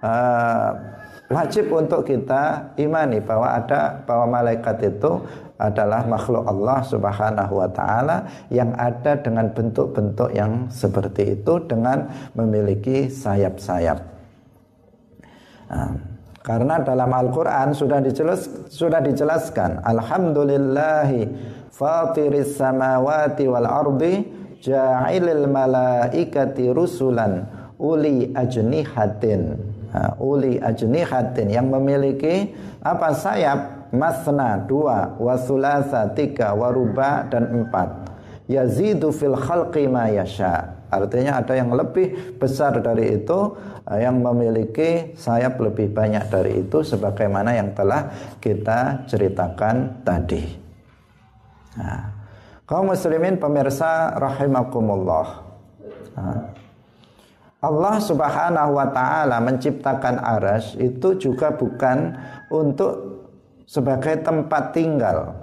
uh, 0.00 0.97
wajib 1.28 1.68
untuk 1.72 2.08
kita 2.08 2.72
imani 2.80 3.20
bahwa 3.20 3.56
ada 3.60 4.00
bahwa 4.04 4.40
malaikat 4.40 4.80
itu 4.96 5.20
adalah 5.60 6.06
makhluk 6.08 6.46
Allah 6.48 6.80
Subhanahu 6.86 7.54
wa 7.60 7.68
taala 7.68 8.24
yang 8.48 8.72
ada 8.78 9.18
dengan 9.18 9.52
bentuk-bentuk 9.52 10.32
yang 10.32 10.72
seperti 10.72 11.36
itu 11.36 11.52
dengan 11.66 12.08
memiliki 12.32 13.10
sayap-sayap. 13.10 13.98
Nah, 15.68 15.92
karena 16.40 16.80
dalam 16.80 17.12
Al-Qur'an 17.12 17.76
sudah 17.76 18.00
dijelas 18.00 18.48
sudah 18.72 19.04
dijelaskan 19.04 19.84
alhamdulillahi 19.84 21.28
fatiris 21.68 22.56
samawati 22.56 23.44
wal 23.44 23.68
ardi 23.68 24.24
ja'ilil 24.64 25.44
malaikati 25.44 26.72
rusulan 26.72 27.44
uli 27.76 28.32
ajnihatin. 28.32 29.67
Uli 30.20 30.60
ajnihatin 30.60 31.48
yang 31.48 31.72
memiliki 31.72 32.52
apa 32.84 33.16
sayap 33.16 33.90
masna 33.92 34.60
dua 34.68 35.16
wasulasa 35.16 36.12
tiga 36.12 36.52
waruba 36.52 37.24
dan 37.32 37.48
empat. 37.48 37.88
Yazidu 38.48 39.12
fil 39.12 39.36
khalqi 39.36 39.88
ma 39.88 40.08
yasha. 40.12 40.76
Artinya 40.88 41.44
ada 41.44 41.52
yang 41.52 41.68
lebih 41.68 42.36
besar 42.40 42.80
dari 42.80 43.20
itu 43.20 43.56
yang 43.92 44.24
memiliki 44.24 45.12
sayap 45.20 45.60
lebih 45.60 45.92
banyak 45.92 46.32
dari 46.32 46.64
itu 46.64 46.80
sebagaimana 46.80 47.52
yang 47.52 47.76
telah 47.76 48.08
kita 48.40 49.04
ceritakan 49.04 50.00
tadi. 50.00 50.44
Nah, 51.76 52.08
kaum 52.64 52.88
muslimin 52.88 53.36
pemirsa 53.36 54.16
rahimakumullah. 54.16 55.26
Nah, 56.16 56.56
Allah 57.58 57.98
subhanahu 57.98 58.78
wa 58.78 58.86
ta'ala 58.94 59.42
menciptakan 59.42 60.22
aras 60.22 60.78
itu 60.78 61.18
juga 61.18 61.50
bukan 61.50 62.14
untuk 62.54 63.18
sebagai 63.66 64.22
tempat 64.22 64.70
tinggal 64.70 65.34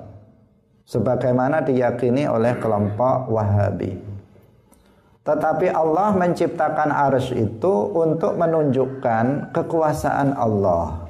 sebagaimana 0.88 1.60
diyakini 1.60 2.24
oleh 2.24 2.56
kelompok 2.62 3.28
Wahabi. 3.28 4.00
Tetapi 5.26 5.74
Allah 5.74 6.14
menciptakan 6.14 6.94
arsy 6.94 7.50
itu 7.50 7.74
untuk 7.98 8.38
menunjukkan 8.38 9.50
kekuasaan 9.50 10.38
Allah. 10.38 11.10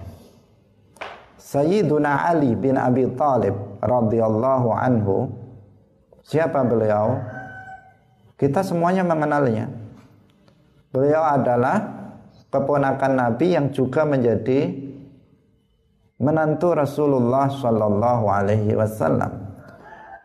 Sayyiduna 1.36 2.34
Ali 2.34 2.56
bin 2.56 2.80
Abi 2.80 3.12
Thalib 3.14 3.54
radhiyallahu 3.84 4.72
anhu 4.72 5.30
siapa 6.24 6.64
beliau? 6.64 7.20
Kita 8.40 8.64
semuanya 8.64 9.04
mengenalnya. 9.04 9.68
Beliau 10.96 11.28
adalah 11.28 11.92
keponakan 12.48 13.20
Nabi 13.20 13.60
yang 13.60 13.68
juga 13.76 14.08
menjadi 14.08 14.72
menantu 16.16 16.72
Rasulullah 16.72 17.52
Shallallahu 17.52 18.26
Alaihi 18.32 18.80
Wasallam. 18.80 19.44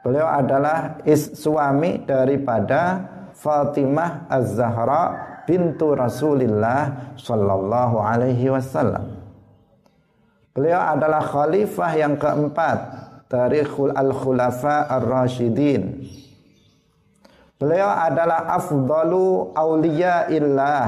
Beliau 0.07 0.31
adalah 0.31 1.03
is 1.03 1.35
suami 1.35 2.07
daripada 2.07 3.03
Fatimah 3.35 4.31
Az-Zahra 4.31 5.03
bintu 5.43 5.99
Rasulullah 5.99 7.13
Shallallahu 7.19 7.99
Alaihi 7.99 8.55
Wasallam. 8.55 9.19
Beliau 10.55 10.79
adalah 10.79 11.19
khalifah 11.19 11.91
yang 11.99 12.15
keempat 12.15 12.79
dari 13.27 13.67
al-khulafa 13.67 14.87
ar-rasyidin. 14.87 16.07
Beliau 17.61 17.93
adalah 17.93 18.57
afdalu 18.57 19.53
illah 20.33 20.85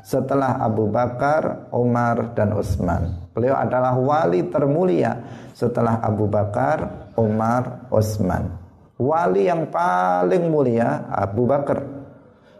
setelah 0.00 0.56
Abu 0.56 0.88
Bakar, 0.88 1.68
Umar 1.68 2.32
dan 2.32 2.56
Utsman. 2.56 3.28
Beliau 3.36 3.52
adalah 3.52 3.92
wali 3.92 4.40
termulia 4.48 5.20
setelah 5.52 6.00
Abu 6.00 6.24
Bakar, 6.24 7.12
Umar, 7.20 7.92
Utsman. 7.92 8.56
Wali 8.96 9.52
yang 9.52 9.68
paling 9.68 10.48
mulia 10.48 11.04
Abu 11.12 11.44
Bakar. 11.44 11.84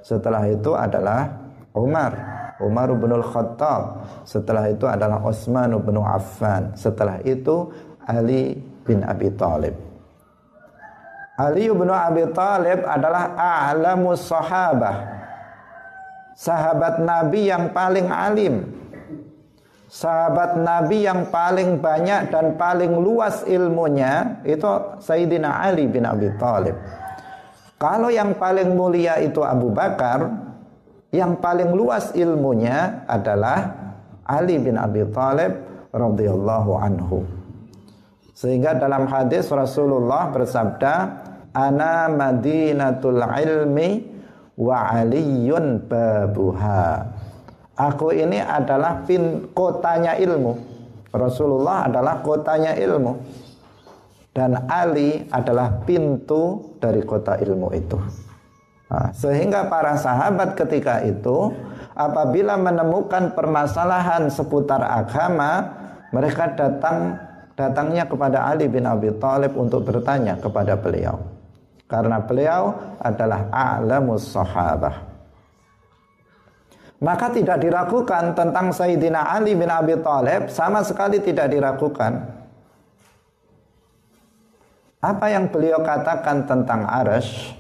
Setelah 0.04 0.44
itu 0.44 0.76
adalah 0.76 1.32
Umar, 1.72 2.12
Umar 2.60 2.92
bin 2.92 3.16
Khattab. 3.16 4.04
Setelah 4.28 4.68
itu 4.68 4.84
adalah 4.84 5.24
Utsman 5.24 5.72
bin 5.80 5.96
Affan. 6.04 6.76
Setelah 6.76 7.16
itu 7.24 7.72
Ali 8.04 8.60
bin 8.84 9.00
Abi 9.08 9.32
Thalib. 9.32 9.93
Ali 11.34 11.66
bin 11.66 11.90
Abi 11.90 12.30
Thalib 12.30 12.86
adalah 12.86 13.34
a'lamus 13.34 14.30
sahabah. 14.30 15.12
Sahabat 16.34 17.02
Nabi 17.02 17.50
yang 17.50 17.70
paling 17.70 18.10
alim 18.10 18.84
sahabat 19.94 20.58
Nabi 20.58 21.06
yang 21.06 21.30
paling 21.30 21.78
banyak 21.78 22.34
dan 22.34 22.58
paling 22.58 22.98
luas 22.98 23.46
ilmunya 23.46 24.42
itu 24.42 24.66
Sayyidina 24.98 25.62
Ali 25.62 25.86
bin 25.86 26.02
Abi 26.02 26.34
Thalib. 26.34 26.74
Kalau 27.78 28.10
yang 28.10 28.34
paling 28.34 28.74
mulia 28.74 29.22
itu 29.22 29.38
Abu 29.46 29.70
Bakar, 29.70 30.26
yang 31.14 31.38
paling 31.38 31.70
luas 31.70 32.10
ilmunya 32.18 33.06
adalah 33.06 33.70
Ali 34.26 34.58
bin 34.58 34.74
Abi 34.74 35.06
Thalib 35.14 35.62
radhiyallahu 35.94 36.72
anhu. 36.74 37.22
Sehingga 38.34 38.74
dalam 38.74 39.06
hadis 39.06 39.46
Rasulullah 39.54 40.34
bersabda, 40.34 40.94
"Ana 41.54 42.10
Madinatul 42.10 43.22
ilmi 43.22 44.02
wa 44.58 44.90
aliyun 44.90 45.86
babuha." 45.86 47.06
Aku 47.78 48.10
ini 48.10 48.42
adalah 48.42 49.06
pin 49.06 49.50
kotanya 49.54 50.18
ilmu. 50.18 50.58
Rasulullah 51.14 51.86
adalah 51.86 52.22
kotanya 52.26 52.74
ilmu. 52.74 53.22
Dan 54.34 54.66
Ali 54.66 55.30
adalah 55.30 55.86
pintu 55.86 56.74
dari 56.82 57.06
kota 57.06 57.38
ilmu 57.38 57.70
itu. 57.70 57.98
Nah, 58.90 59.14
sehingga 59.14 59.70
para 59.70 59.94
sahabat 59.94 60.58
ketika 60.58 61.06
itu 61.06 61.54
apabila 61.94 62.58
menemukan 62.58 63.30
permasalahan 63.30 64.26
seputar 64.26 64.82
agama, 64.82 65.70
mereka 66.10 66.50
datang 66.50 67.18
datangnya 67.54 68.06
kepada 68.06 68.46
Ali 68.46 68.66
bin 68.66 68.86
Abi 68.86 69.14
Thalib 69.18 69.54
untuk 69.54 69.86
bertanya 69.86 70.38
kepada 70.38 70.74
beliau. 70.78 71.22
Karena 71.86 72.18
beliau 72.18 72.74
adalah 72.98 73.48
a'lamus 73.52 74.34
sahabah 74.34 75.14
maka 77.04 77.28
tidak 77.28 77.60
diragukan 77.60 78.32
tentang 78.32 78.72
Sayyidina 78.72 79.28
Ali 79.28 79.52
bin 79.52 79.68
Abi 79.68 80.00
Thalib 80.00 80.48
sama 80.48 80.80
sekali 80.80 81.20
tidak 81.20 81.52
diragukan. 81.52 82.16
Apa 85.04 85.28
yang 85.28 85.52
beliau 85.52 85.84
katakan 85.84 86.48
tentang 86.48 86.88
Arash? 86.88 87.52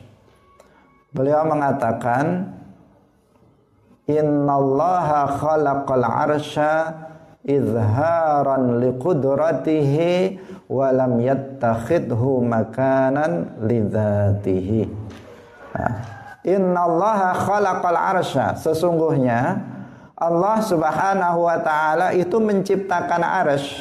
Beliau 1.12 1.44
mengatakan 1.44 2.56
Innallaha 4.08 5.36
khalaqal 5.36 6.04
arsha 6.08 7.03
izharan 7.44 8.80
liqudratihi 8.80 10.40
wa 10.72 10.88
lam 10.90 11.20
yattakhidhu 11.20 12.40
makanan 12.42 13.60
lidzatihi. 13.60 14.88
Nah, 15.76 15.94
Innallaha 16.44 17.32
khalaqal 17.40 17.96
arsya. 17.96 18.52
Sesungguhnya 18.60 19.60
Allah 20.12 20.60
Subhanahu 20.60 21.48
wa 21.48 21.56
taala 21.60 22.12
itu 22.12 22.36
menciptakan 22.36 23.24
arsy. 23.24 23.80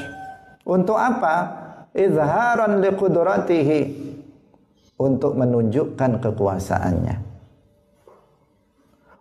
Untuk 0.63 0.95
apa? 0.95 1.59
Izharan 1.91 2.79
liqudratihi. 2.79 4.11
Untuk 4.95 5.35
menunjukkan 5.35 6.23
kekuasaannya. 6.23 7.32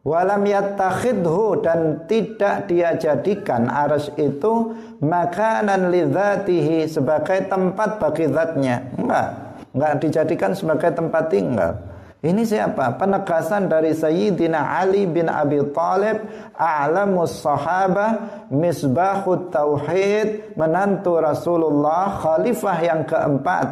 Walam 0.03 0.43
yattakhidhu 0.43 1.63
dan 1.63 2.05
tidak 2.11 2.67
dia 2.67 2.99
jadikan 2.99 3.71
arsy 3.71 4.11
itu 4.19 4.75
makanan 4.99 5.95
lidzatihi 5.95 6.91
sebagai 6.91 7.47
tempat 7.47 8.03
bagi 8.03 8.27
zatnya. 8.27 8.83
Enggak. 8.99 9.29
Enggak 9.73 9.93
dijadikan 10.03 10.53
sebagai 10.59 10.91
tempat 10.91 11.31
tinggal 11.31 11.93
ini 12.23 12.47
siapa? 12.47 12.95
Penegasan 13.03 13.67
dari 13.67 13.91
Sayyidina 13.99 14.79
Ali 14.79 15.11
bin 15.11 15.27
Abi 15.27 15.59
Talib 15.75 16.23
A'lamus 16.55 17.43
sahabah 17.43 18.47
Misbahut 18.47 19.51
Tauhid 19.51 20.55
Menantu 20.55 21.19
Rasulullah 21.19 22.23
Khalifah 22.23 22.79
yang 22.79 23.03
keempat 23.03 23.67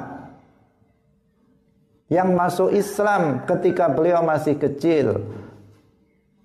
yang 2.11 2.35
masuk 2.35 2.75
Islam 2.75 3.47
ketika 3.47 3.87
beliau 3.87 4.27
masih 4.27 4.59
kecil. 4.59 5.31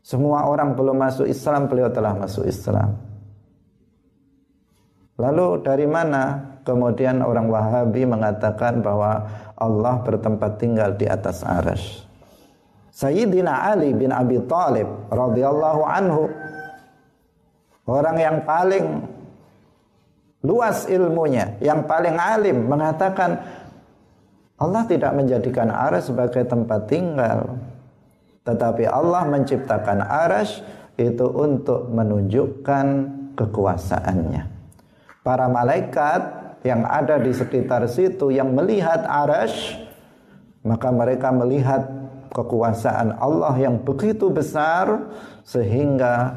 Semua 0.05 0.45
orang 0.45 0.77
belum 0.77 1.01
masuk 1.01 1.25
Islam, 1.25 1.65
beliau 1.65 1.89
telah 1.89 2.13
masuk 2.13 2.45
Islam. 2.45 2.93
Lalu 5.17 5.65
dari 5.65 5.89
mana 5.89 6.53
kemudian 6.61 7.25
orang 7.25 7.49
Wahabi 7.49 8.05
mengatakan 8.05 8.85
bahwa 8.85 9.25
Allah 9.57 10.05
bertempat 10.05 10.61
tinggal 10.61 10.93
di 10.93 11.09
atas 11.09 11.41
arash? 11.41 12.05
Sayyidina 12.93 13.65
Ali 13.65 13.97
bin 13.97 14.13
Abi 14.13 14.45
Thalib 14.45 15.09
radhiyallahu 15.09 15.81
anhu 15.89 16.29
orang 17.89 18.17
yang 18.21 18.37
paling 18.45 19.09
luas 20.45 20.85
ilmunya, 20.85 21.57
yang 21.65 21.81
paling 21.89 22.13
alim 22.13 22.69
mengatakan 22.69 23.41
Allah 24.61 24.85
tidak 24.85 25.17
menjadikan 25.17 25.73
aras 25.73 26.13
sebagai 26.13 26.45
tempat 26.45 26.85
tinggal. 26.85 27.57
Tetapi 28.45 28.85
Allah 28.85 29.25
menciptakan 29.25 30.05
aras 30.05 30.61
itu 30.95 31.25
untuk 31.25 31.89
menunjukkan 31.89 32.85
kekuasaannya. 33.35 34.43
Para 35.25 35.49
malaikat 35.49 36.21
yang 36.61 36.85
ada 36.85 37.17
di 37.17 37.33
sekitar 37.33 37.89
situ 37.89 38.29
yang 38.29 38.53
melihat 38.53 39.01
aras, 39.09 39.73
maka 40.61 40.93
mereka 40.93 41.33
melihat 41.33 41.89
kekuasaan 42.29 43.17
Allah 43.17 43.57
yang 43.57 43.81
begitu 43.81 44.29
besar 44.29 45.09
sehingga 45.41 46.35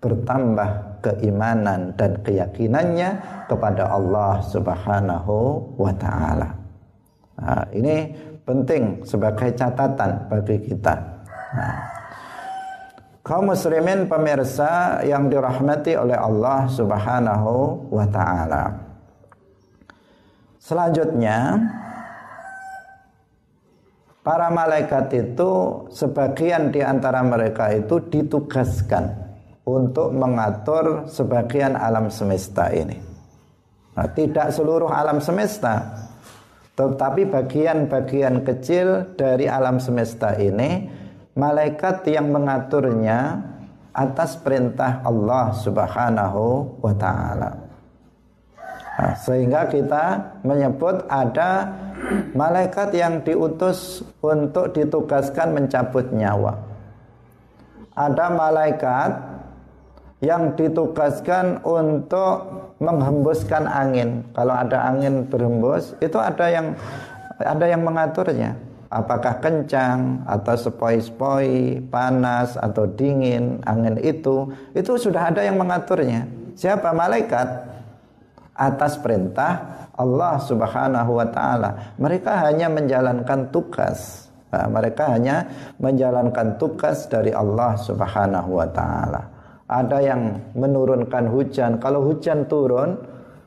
bertambah 0.00 1.00
keimanan 1.00 1.96
dan 1.96 2.20
keyakinannya 2.20 3.10
kepada 3.48 3.88
Allah 3.88 4.44
Subhanahu 4.44 5.36
wa 5.80 5.92
taala. 5.96 6.50
Nah, 7.36 7.64
ini 7.72 8.10
penting 8.44 9.04
sebagai 9.04 9.56
catatan 9.56 10.28
bagi 10.28 10.56
kita. 10.60 11.15
Nah, 11.56 11.76
kaum 13.24 13.48
muslimin 13.48 14.04
pemirsa 14.04 15.00
yang 15.08 15.32
dirahmati 15.32 15.96
oleh 15.96 16.20
Allah 16.20 16.68
Subhanahu 16.68 17.88
wa 17.88 18.06
taala. 18.12 18.64
Selanjutnya 20.60 21.56
para 24.20 24.50
malaikat 24.50 25.14
itu 25.14 25.50
sebagian 25.94 26.74
di 26.74 26.82
antara 26.82 27.22
mereka 27.22 27.70
itu 27.72 28.02
ditugaskan 28.02 29.14
untuk 29.66 30.14
mengatur 30.14 31.06
sebagian 31.10 31.74
alam 31.74 32.10
semesta 32.10 32.70
ini. 32.70 32.98
Nah, 33.96 34.06
tidak 34.12 34.52
seluruh 34.52 34.92
alam 34.92 35.24
semesta, 35.24 36.04
tetapi 36.76 37.26
bagian-bagian 37.26 38.44
kecil 38.44 39.16
dari 39.16 39.48
alam 39.48 39.80
semesta 39.80 40.36
ini 40.36 40.84
malaikat 41.36 42.08
yang 42.08 42.32
mengaturnya 42.32 43.44
atas 43.92 44.40
perintah 44.40 45.04
Allah 45.04 45.52
Subhanahu 45.52 46.76
wa 46.80 46.94
taala. 46.96 47.50
Nah, 48.96 49.12
sehingga 49.20 49.68
kita 49.68 50.40
menyebut 50.40 51.04
ada 51.12 51.68
malaikat 52.32 52.96
yang 52.96 53.20
diutus 53.20 54.00
untuk 54.24 54.72
ditugaskan 54.72 55.52
mencabut 55.52 56.08
nyawa. 56.16 56.56
Ada 57.92 58.26
malaikat 58.32 59.10
yang 60.24 60.56
ditugaskan 60.56 61.60
untuk 61.60 62.72
menghembuskan 62.80 63.68
angin. 63.68 64.24
Kalau 64.32 64.56
ada 64.56 64.88
angin 64.88 65.28
berhembus, 65.28 65.92
itu 66.00 66.16
ada 66.16 66.48
yang 66.48 66.72
ada 67.36 67.64
yang 67.68 67.84
mengaturnya. 67.84 68.56
Apakah 68.86 69.42
kencang 69.42 70.22
atau 70.24 70.54
sepoi-sepoi, 70.54 71.82
panas 71.90 72.54
atau 72.54 72.86
dingin, 72.86 73.58
angin 73.66 73.98
itu, 73.98 74.50
itu 74.72 74.92
sudah 74.94 75.34
ada 75.34 75.42
yang 75.42 75.58
mengaturnya. 75.58 76.26
Siapa 76.54 76.94
malaikat? 76.94 77.76
Atas 78.56 78.96
perintah 78.96 79.86
Allah 79.92 80.40
Subhanahu 80.40 81.18
wa 81.18 81.28
taala. 81.28 81.94
Mereka 82.00 82.32
hanya 82.48 82.72
menjalankan 82.72 83.52
tugas. 83.52 84.30
Nah, 84.48 84.70
mereka 84.70 85.12
hanya 85.12 85.44
menjalankan 85.76 86.56
tugas 86.56 87.04
dari 87.10 87.34
Allah 87.34 87.76
Subhanahu 87.76 88.56
wa 88.56 88.68
taala 88.70 89.36
ada 89.66 89.98
yang 89.98 90.38
menurunkan 90.54 91.26
hujan. 91.30 91.82
Kalau 91.82 92.06
hujan 92.06 92.46
turun, 92.46 92.96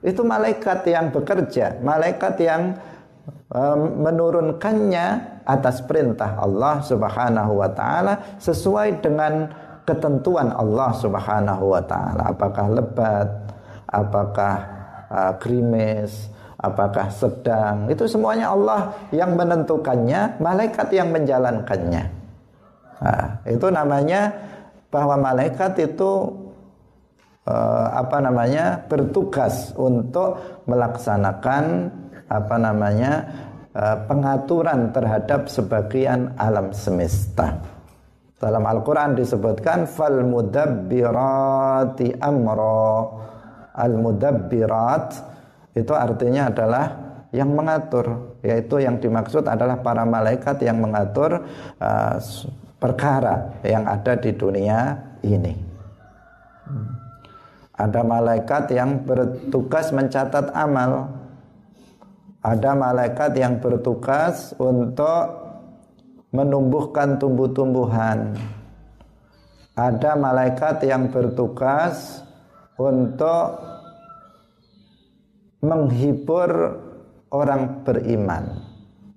itu 0.04 0.24
malaikat 0.24 0.84
yang 0.88 1.12
bekerja, 1.12 1.80
malaikat 1.84 2.36
yang 2.40 2.76
menurunkannya 3.98 5.08
atas 5.44 5.82
perintah 5.82 6.38
Allah 6.38 6.80
Subhanahu 6.86 7.58
wa 7.58 7.70
taala 7.74 8.38
sesuai 8.38 9.02
dengan 9.02 9.50
ketentuan 9.90 10.54
Allah 10.54 10.94
Subhanahu 10.94 11.74
wa 11.74 11.82
taala. 11.82 12.30
Apakah 12.30 12.66
lebat, 12.70 13.30
apakah 13.90 14.56
uh, 15.10 15.34
krimis, 15.42 16.30
apakah 16.62 17.10
sedang. 17.10 17.90
Itu 17.90 18.06
semuanya 18.06 18.54
Allah 18.54 18.94
yang 19.10 19.34
menentukannya, 19.34 20.38
malaikat 20.38 20.94
yang 20.94 21.10
menjalankannya. 21.10 22.04
Nah, 23.00 23.26
itu 23.48 23.68
namanya 23.72 24.36
bahwa 24.92 25.16
malaikat 25.18 25.74
itu 25.80 26.36
uh, 27.48 27.88
apa 27.96 28.18
namanya 28.20 28.84
bertugas 28.86 29.72
untuk 29.74 30.62
melaksanakan 30.68 31.90
apa 32.30 32.56
namanya 32.62 33.26
uh, 33.74 34.06
pengaturan 34.06 34.94
terhadap 34.94 35.50
sebagian 35.50 36.38
alam 36.38 36.72
semesta. 36.72 37.60
Dalam 38.40 38.64
Al-Qur'an 38.64 39.20
disebutkan 39.20 39.84
fal 39.90 40.24
mudabbirati 40.24 42.16
amro. 42.24 43.20
Al 43.76 43.96
mudabbirat 44.00 45.08
itu 45.76 45.92
artinya 45.92 46.48
adalah 46.48 46.86
yang 47.36 47.52
mengatur, 47.54 48.40
yaitu 48.42 48.82
yang 48.82 48.98
dimaksud 48.98 49.46
adalah 49.46 49.80
para 49.84 50.08
malaikat 50.08 50.58
yang 50.64 50.82
mengatur 50.82 51.46
uh, 51.78 52.16
perkara 52.80 53.60
yang 53.62 53.86
ada 53.86 54.16
di 54.16 54.32
dunia 54.34 54.98
ini. 55.22 55.54
Ada 57.80 58.04
malaikat 58.04 58.76
yang 58.76 59.04
bertugas 59.04 59.92
mencatat 59.96 60.52
amal. 60.52 61.18
Ada 62.40 62.72
malaikat 62.72 63.36
yang 63.36 63.60
bertugas 63.60 64.56
untuk 64.56 65.50
menumbuhkan 66.32 67.20
tumbuh-tumbuhan. 67.20 68.38
Ada 69.76 70.16
malaikat 70.16 70.88
yang 70.88 71.12
bertugas 71.12 72.24
untuk 72.80 73.60
menghibur 75.60 76.80
orang 77.36 77.84
beriman. 77.84 78.44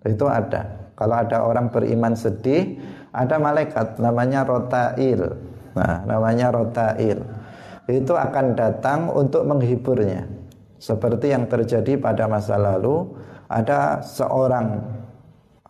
Itu 0.03 0.27
ada. 0.27 0.91
Kalau 0.99 1.17
ada 1.19 1.47
orang 1.47 1.71
beriman 1.71 2.19
sedih, 2.19 2.79
ada 3.15 3.39
malaikat 3.39 4.03
namanya 4.03 4.43
rotail. 4.43 5.39
Nah, 5.79 6.03
namanya 6.05 6.51
rotail. 6.51 7.23
Itu 7.87 8.19
akan 8.19 8.59
datang 8.59 9.11
untuk 9.15 9.47
menghiburnya. 9.47 10.42
Seperti 10.83 11.31
yang 11.31 11.47
terjadi 11.47 11.95
pada 11.95 12.27
masa 12.27 12.59
lalu, 12.59 13.15
ada 13.47 14.03
seorang 14.03 14.83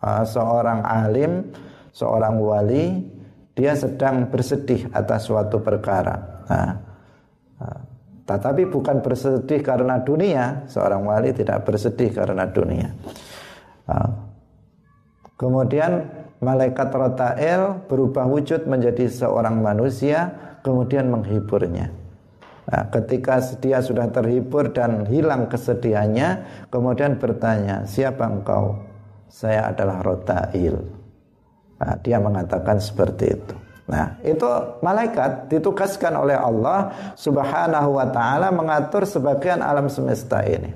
uh, 0.01 0.25
seorang 0.25 0.81
alim, 0.81 1.53
seorang 1.93 2.41
wali, 2.41 3.05
dia 3.53 3.77
sedang 3.77 4.25
bersedih 4.33 4.89
atas 4.89 5.29
suatu 5.29 5.61
perkara. 5.61 6.17
Nah, 6.49 6.71
uh, 7.61 7.79
tetapi 8.25 8.65
bukan 8.65 9.05
bersedih 9.05 9.61
karena 9.61 10.01
dunia, 10.01 10.65
seorang 10.65 11.05
wali 11.05 11.29
tidak 11.29 11.61
bersedih 11.61 12.09
karena 12.09 12.49
dunia. 12.49 12.89
Uh, 13.85 14.09
kemudian 15.37 16.09
malaikat 16.41 16.89
rotael 16.89 17.85
berubah 17.85 18.25
wujud 18.25 18.65
menjadi 18.65 19.05
seorang 19.13 19.61
manusia 19.61 20.33
kemudian 20.65 21.13
menghiburnya. 21.13 22.02
Nah, 22.63 22.87
ketika 22.87 23.43
dia 23.59 23.83
sudah 23.83 24.07
terhibur 24.07 24.71
dan 24.71 25.03
hilang 25.11 25.51
kesedihannya, 25.51 26.47
kemudian 26.71 27.19
bertanya, 27.19 27.83
siapa 27.83 28.23
engkau? 28.23 28.79
Saya 29.27 29.67
adalah 29.73 29.99
Rotail. 29.99 30.79
Nah, 31.83 31.93
dia 31.99 32.21
mengatakan 32.23 32.79
seperti 32.79 33.25
itu. 33.35 33.55
Nah, 33.83 34.15
itu 34.23 34.47
malaikat 34.79 35.51
ditugaskan 35.51 36.15
oleh 36.15 36.39
Allah 36.39 37.11
Subhanahu 37.19 37.99
wa 37.99 38.07
taala 38.07 38.47
mengatur 38.55 39.03
sebagian 39.03 39.59
alam 39.59 39.91
semesta 39.91 40.39
ini. 40.47 40.71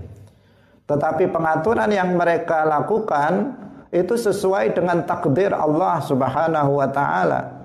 Tetapi 0.83 1.31
pengaturan 1.31 1.87
yang 1.87 2.19
mereka 2.19 2.67
lakukan 2.67 3.55
itu 3.95 4.19
sesuai 4.19 4.75
dengan 4.75 5.07
takdir 5.07 5.55
Allah 5.55 6.03
Subhanahu 6.03 6.83
wa 6.83 6.87
taala. 6.91 7.56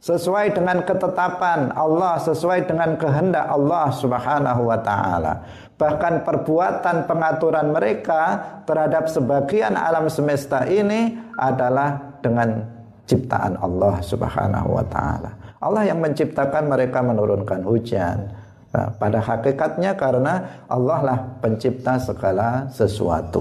Sesuai 0.00 0.52
dengan 0.56 0.84
ketetapan 0.84 1.72
Allah, 1.72 2.20
sesuai 2.20 2.68
dengan 2.68 2.94
kehendak 3.00 3.46
Allah 3.48 3.92
Subhanahu 3.92 4.62
wa 4.68 4.78
taala. 4.80 5.34
Bahkan 5.76 6.24
perbuatan 6.24 7.04
pengaturan 7.04 7.68
mereka 7.68 8.40
terhadap 8.64 9.12
sebagian 9.12 9.76
alam 9.76 10.08
semesta 10.08 10.64
ini 10.64 11.16
adalah 11.36 12.16
dengan 12.24 12.64
ciptaan 13.04 13.60
Allah 13.60 14.00
Subhanahu 14.00 14.68
wa 14.72 14.84
taala. 14.88 15.30
Allah 15.60 15.88
yang 15.88 16.00
menciptakan 16.00 16.68
mereka 16.68 17.00
menurunkan 17.00 17.60
hujan. 17.64 18.32
Nah, 18.72 18.92
pada 19.00 19.24
hakikatnya 19.24 19.96
karena 19.96 20.64
Allah 20.68 21.00
lah 21.00 21.18
pencipta 21.40 21.96
segala 21.96 22.68
sesuatu. 22.68 23.40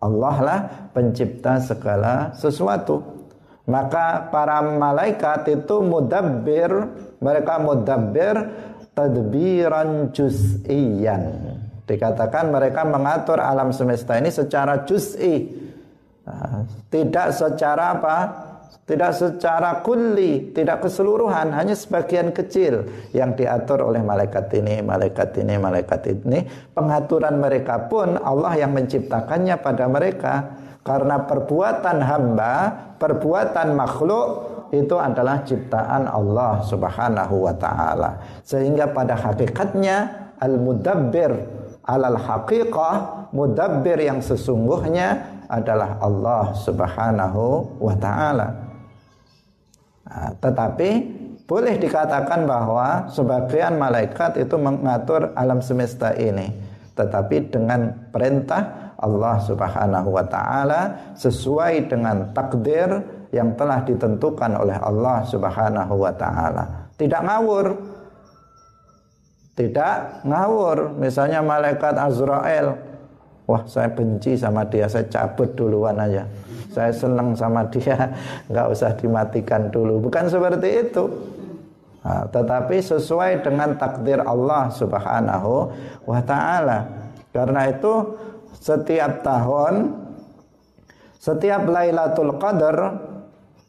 Allah 0.00 0.36
lah 0.40 0.60
pencipta 0.96 1.60
segala 1.60 2.32
sesuatu. 2.32 3.19
Maka 3.70 4.26
para 4.34 4.58
malaikat 4.66 5.46
itu 5.46 5.78
mudabbir, 5.78 6.90
mereka 7.22 7.62
mudabbir 7.62 8.34
tadbiran 8.98 10.10
juz'iyan. 10.10 11.22
Dikatakan 11.86 12.50
mereka 12.50 12.82
mengatur 12.82 13.38
alam 13.38 13.70
semesta 13.70 14.18
ini 14.18 14.34
secara 14.34 14.82
juz'i. 14.82 15.46
Nah, 16.26 16.66
tidak 16.90 17.30
secara 17.30 17.94
apa? 17.94 18.16
Tidak 18.90 19.12
secara 19.14 19.86
kulli, 19.86 20.50
tidak 20.50 20.82
keseluruhan, 20.82 21.54
hanya 21.54 21.78
sebagian 21.78 22.34
kecil 22.34 22.90
yang 23.14 23.38
diatur 23.38 23.86
oleh 23.86 24.02
malaikat 24.02 24.50
ini, 24.50 24.82
malaikat 24.82 25.30
ini, 25.38 25.54
malaikat 25.62 26.10
ini. 26.10 26.42
Pengaturan 26.74 27.38
mereka 27.38 27.86
pun 27.86 28.18
Allah 28.18 28.58
yang 28.58 28.74
menciptakannya 28.74 29.62
pada 29.62 29.86
mereka 29.86 30.58
karena 30.80 31.28
perbuatan 31.28 31.98
hamba, 32.00 32.54
perbuatan 32.96 33.76
makhluk 33.76 34.26
itu 34.70 34.96
adalah 34.96 35.42
ciptaan 35.42 36.06
Allah 36.06 36.62
Subhanahu 36.64 37.50
wa 37.50 37.54
taala. 37.58 38.22
Sehingga 38.46 38.88
pada 38.94 39.18
hakikatnya 39.18 40.30
al-mudabbir 40.38 41.32
alal 41.84 42.16
haqiqah, 42.16 43.28
mudabbir 43.34 43.98
yang 43.98 44.22
sesungguhnya 44.22 45.40
adalah 45.50 45.98
Allah 45.98 46.54
Subhanahu 46.54 47.76
wa 47.82 47.94
taala. 47.98 48.48
Nah, 50.06 50.30
tetapi 50.38 50.90
boleh 51.50 51.74
dikatakan 51.82 52.46
bahwa 52.46 53.10
sebagian 53.10 53.74
malaikat 53.74 54.38
itu 54.38 54.54
mengatur 54.54 55.34
alam 55.34 55.58
semesta 55.58 56.14
ini, 56.14 56.54
tetapi 56.94 57.50
dengan 57.50 57.90
perintah 58.14 58.89
Allah 59.00 59.40
Subhanahu 59.40 60.08
wa 60.12 60.24
taala 60.28 61.12
sesuai 61.16 61.88
dengan 61.88 62.30
takdir 62.36 63.00
yang 63.32 63.56
telah 63.56 63.80
ditentukan 63.82 64.60
oleh 64.60 64.76
Allah 64.76 65.24
Subhanahu 65.24 65.94
wa 65.96 66.12
taala. 66.12 66.90
Tidak 67.00 67.22
ngawur. 67.24 67.66
Tidak 69.56 70.24
ngawur. 70.28 71.00
Misalnya 71.00 71.40
malaikat 71.40 71.96
Azrael, 71.96 72.76
wah 73.48 73.62
saya 73.64 73.88
benci 73.88 74.36
sama 74.36 74.68
dia, 74.68 74.84
saya 74.84 75.08
cabut 75.08 75.48
duluan 75.56 75.96
aja. 75.96 76.28
Saya 76.70 76.92
senang 76.94 77.34
sama 77.34 77.66
dia, 77.72 77.96
nggak 78.52 78.66
usah 78.68 78.92
dimatikan 79.00 79.72
dulu. 79.72 79.96
Bukan 80.06 80.28
seperti 80.28 80.90
itu. 80.90 81.04
Nah, 82.00 82.24
tetapi 82.32 82.80
sesuai 82.80 83.44
dengan 83.44 83.76
takdir 83.76 84.20
Allah 84.24 84.72
Subhanahu 84.72 85.68
wa 86.08 86.20
taala. 86.24 86.88
Karena 87.30 87.70
itu 87.70 87.92
setiap 88.56 89.22
tahun 89.22 89.94
setiap 91.20 91.68
Lailatul 91.68 92.40
Qadar 92.40 92.76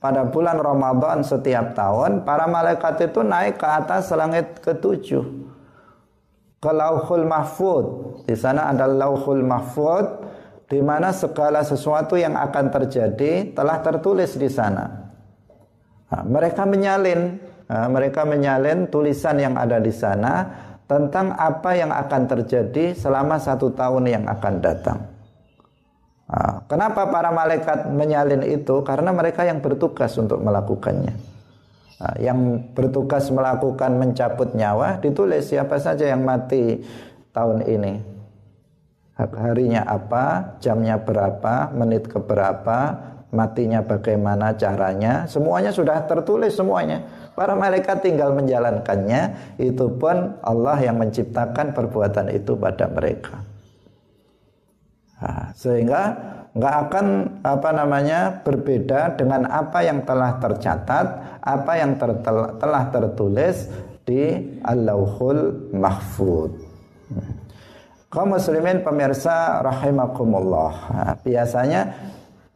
pada 0.01 0.25
bulan 0.25 0.57
Ramadan 0.57 1.21
setiap 1.21 1.77
tahun 1.77 2.25
para 2.25 2.47
malaikat 2.49 3.11
itu 3.11 3.21
naik 3.21 3.61
ke 3.61 3.67
atas 3.67 4.09
langit 4.15 4.57
ketujuh 4.63 5.51
ke 6.61 6.71
Lauhul 6.71 7.25
Mahfud. 7.25 7.85
Di 8.29 8.37
sana 8.37 8.69
ada 8.69 8.85
Lauhul 8.85 9.41
Mahfud 9.41 10.05
di 10.71 10.79
mana 10.79 11.11
segala 11.11 11.65
sesuatu 11.65 12.15
yang 12.15 12.37
akan 12.37 12.71
terjadi 12.71 13.51
telah 13.51 13.83
tertulis 13.83 14.37
di 14.39 14.47
sana. 14.47 14.87
Nah, 16.07 16.23
mereka 16.23 16.63
menyalin, 16.63 17.41
nah, 17.67 17.91
mereka 17.91 18.23
menyalin 18.23 18.87
tulisan 18.87 19.35
yang 19.41 19.59
ada 19.59 19.83
di 19.83 19.91
sana 19.91 20.47
tentang 20.91 21.31
apa 21.39 21.71
yang 21.71 21.95
akan 21.95 22.27
terjadi 22.27 22.91
selama 22.91 23.39
satu 23.39 23.71
tahun 23.71 24.11
yang 24.11 24.27
akan 24.27 24.59
datang. 24.59 25.07
Nah, 26.27 26.67
kenapa 26.67 27.07
para 27.07 27.31
malaikat 27.31 27.87
menyalin 27.87 28.43
itu? 28.43 28.83
Karena 28.83 29.15
mereka 29.15 29.47
yang 29.47 29.63
bertugas 29.63 30.11
untuk 30.19 30.43
melakukannya. 30.43 31.15
Nah, 31.95 32.15
yang 32.19 32.59
bertugas 32.75 33.31
melakukan 33.31 33.95
mencabut 33.95 34.51
nyawa 34.51 34.99
ditulis 34.99 35.47
siapa 35.47 35.79
saja 35.79 36.11
yang 36.11 36.27
mati 36.27 36.83
tahun 37.31 37.63
ini. 37.71 37.93
Harinya 39.15 39.87
apa, 39.87 40.57
jamnya 40.59 40.99
berapa, 40.99 41.71
menit 41.71 42.11
keberapa, 42.11 43.10
matinya 43.31 43.79
bagaimana 43.81 44.53
caranya, 44.59 45.25
semuanya 45.25 45.71
sudah 45.71 46.03
tertulis 46.05 46.53
semuanya. 46.55 47.01
Para 47.31 47.55
malaikat 47.55 48.03
tinggal 48.03 48.35
menjalankannya. 48.35 49.55
Itu 49.55 49.95
pun 49.95 50.35
Allah 50.43 50.77
yang 50.83 50.99
menciptakan 50.99 51.71
perbuatan 51.71 52.27
itu 52.35 52.59
pada 52.59 52.91
mereka. 52.91 53.39
Nah, 55.21 55.53
sehingga 55.55 56.01
nggak 56.51 56.75
akan 56.87 57.05
apa 57.45 57.69
namanya 57.71 58.43
berbeda 58.43 59.15
dengan 59.15 59.47
apa 59.47 59.79
yang 59.79 60.03
telah 60.03 60.35
tercatat, 60.43 61.05
apa 61.39 61.71
yang 61.79 61.95
ter, 61.95 62.09
telah 62.59 62.83
tertulis 62.91 63.71
di 64.03 64.35
Al-Lauhul 64.65 65.71
Mahfud. 65.71 66.51
Kaum 68.11 68.35
muslimin 68.35 68.83
pemirsa 68.83 69.63
rahimakumullah. 69.63 70.73
Nah, 70.91 71.13
biasanya 71.23 71.95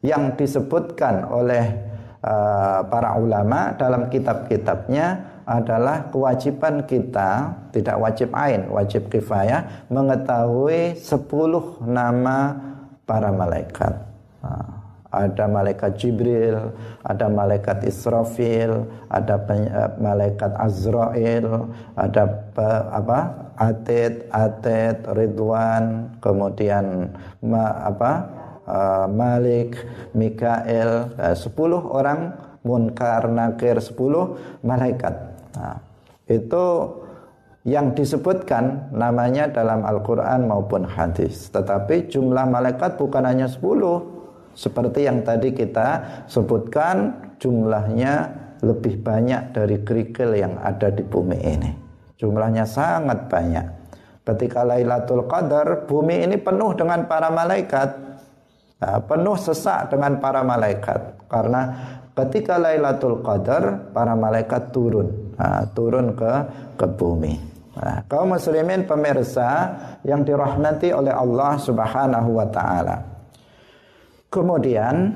yang 0.05 0.37
disebutkan 0.37 1.25
oleh 1.25 1.95
Eh, 2.25 2.81
para 2.89 3.21
ulama 3.21 3.77
dalam 3.77 4.09
kitab-kitabnya 4.09 5.37
adalah 5.45 6.09
kewajiban 6.09 6.81
kita 6.89 7.53
tidak 7.69 8.01
wajib 8.01 8.33
ain, 8.33 8.65
wajib 8.65 9.13
kifayah 9.13 9.85
mengetahui 9.93 10.97
10 10.97 11.85
nama 11.85 12.57
para 13.05 13.29
malaikat. 13.29 13.93
Nah, 14.41 14.67
ada 15.13 15.45
malaikat 15.45 16.01
Jibril, 16.01 16.73
ada 17.05 17.29
malaikat 17.29 17.85
Israfil, 17.85 18.89
ada 19.05 19.37
eh, 19.53 19.89
malaikat 20.01 20.49
Azrail, 20.57 21.45
ada 21.93 22.41
apa? 22.89 23.19
Atit, 23.53 24.33
Atit, 24.33 24.97
Ridwan, 25.13 26.09
kemudian 26.25 27.13
apa? 27.85 28.34
Uh, 28.65 29.07
Malik, 29.09 29.77
Mikael, 30.13 31.15
uh, 31.17 31.35
10 31.37 31.49
orang 31.85 32.33
Munkar, 32.65 33.29
Nakir, 33.29 33.77
10 33.77 34.65
malaikat. 34.65 35.13
Nah, 35.55 35.77
itu 36.25 36.65
yang 37.65 37.97
disebutkan 37.97 38.93
namanya 38.93 39.49
dalam 39.49 39.81
Al-Quran 39.81 40.45
maupun 40.45 40.85
hadis. 40.85 41.49
Tetapi 41.49 42.09
jumlah 42.09 42.45
malaikat 42.45 42.97
bukan 42.97 43.25
hanya 43.25 43.49
10. 43.49 43.61
Seperti 44.53 45.09
yang 45.09 45.25
tadi 45.25 45.51
kita 45.51 46.23
sebutkan 46.29 47.25
jumlahnya 47.41 48.45
lebih 48.63 49.01
banyak 49.01 49.51
dari 49.51 49.81
kerikil 49.81 50.33
yang 50.37 50.57
ada 50.61 50.93
di 50.93 51.03
bumi 51.03 51.37
ini. 51.41 51.71
Jumlahnya 52.15 52.63
sangat 52.63 53.27
banyak. 53.27 53.65
Ketika 54.25 54.65
Lailatul 54.65 55.29
Qadar, 55.29 55.85
bumi 55.85 56.25
ini 56.25 56.39
penuh 56.39 56.73
dengan 56.73 57.05
para 57.05 57.29
malaikat. 57.29 58.14
Nah, 58.75 58.99
penuh 59.07 59.39
sesak 59.39 59.87
dengan 59.87 60.19
para 60.19 60.43
malaikat 60.43 61.31
karena 61.31 61.61
ketika 62.11 62.59
Lailatul 62.59 63.23
Qadar 63.23 63.95
para 63.95 64.19
malaikat 64.19 64.75
turun 64.75 65.35
nah, 65.39 65.63
turun 65.71 66.11
ke 66.11 66.33
ke 66.75 66.87
bumi. 66.91 67.39
Nah, 67.75 68.03
kaum 68.07 68.35
muslimin 68.35 68.83
pemirsa 68.83 69.71
yang 70.03 70.27
dirahmati 70.27 70.91
oleh 70.91 71.11
Allah 71.11 71.55
Subhanahu 71.59 72.29
wa 72.35 72.47
taala. 72.51 72.97
Kemudian 74.27 75.11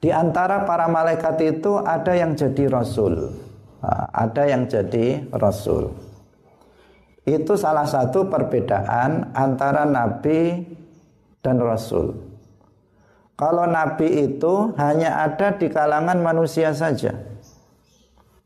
di 0.00 0.08
antara 0.08 0.64
para 0.64 0.88
malaikat 0.88 1.36
itu 1.44 1.76
ada 1.80 2.12
yang 2.16 2.32
jadi 2.32 2.72
rasul. 2.72 3.36
Nah, 3.84 4.08
ada 4.16 4.48
yang 4.48 4.64
jadi 4.64 5.28
rasul. 5.36 5.92
Itu 7.28 7.60
salah 7.60 7.84
satu 7.84 8.24
perbedaan 8.32 9.36
antara 9.36 9.84
nabi 9.84 10.64
dan 11.42 11.62
rasul. 11.62 12.14
Kalau 13.38 13.70
nabi 13.70 14.26
itu 14.26 14.74
hanya 14.74 15.22
ada 15.22 15.54
di 15.54 15.70
kalangan 15.70 16.18
manusia 16.18 16.74
saja. 16.74 17.14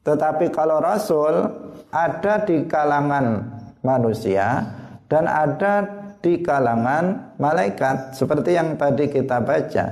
Tetapi 0.04 0.52
kalau 0.52 0.82
rasul 0.84 1.48
ada 1.88 2.44
di 2.44 2.68
kalangan 2.68 3.48
manusia 3.80 4.68
dan 5.08 5.24
ada 5.24 5.86
di 6.20 6.44
kalangan 6.44 7.34
malaikat 7.40 8.12
seperti 8.14 8.56
yang 8.56 8.76
tadi 8.76 9.08
kita 9.08 9.40
baca. 9.40 9.86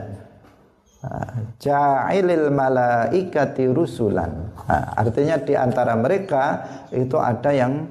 ja'ilil 1.56 2.52
malaikati 2.52 3.72
rusulan. 3.72 4.52
Nah, 4.68 4.84
artinya 5.00 5.40
di 5.40 5.56
antara 5.56 5.96
mereka 5.96 6.60
itu 6.92 7.16
ada 7.16 7.56
yang 7.56 7.88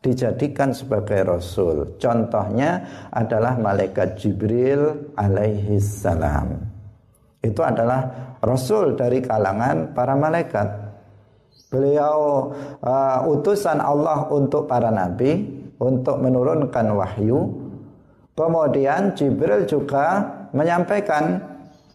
dijadikan 0.00 0.72
sebagai 0.72 1.28
rasul. 1.28 1.96
Contohnya 2.00 2.84
adalah 3.12 3.60
malaikat 3.60 4.16
Jibril 4.16 5.12
alaihi 5.16 5.76
salam. 5.76 6.56
Itu 7.40 7.60
adalah 7.60 8.36
rasul 8.40 8.96
dari 8.96 9.20
kalangan 9.20 9.92
para 9.92 10.16
malaikat. 10.16 10.68
Beliau 11.70 12.50
uh, 12.82 13.18
utusan 13.30 13.78
Allah 13.78 14.26
untuk 14.32 14.66
para 14.66 14.90
nabi 14.90 15.46
untuk 15.78 16.18
menurunkan 16.18 16.86
wahyu. 16.96 17.46
Kemudian 18.34 19.12
Jibril 19.12 19.68
juga 19.68 20.24
menyampaikan 20.56 21.38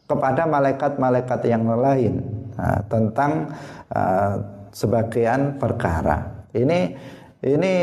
kepada 0.06 0.46
malaikat-malaikat 0.46 1.42
yang 1.50 1.66
lain 1.74 2.22
uh, 2.56 2.80
tentang 2.86 3.50
uh, 3.90 4.38
sebagian 4.70 5.58
perkara. 5.58 6.46
Ini 6.54 6.94
ini 7.46 7.74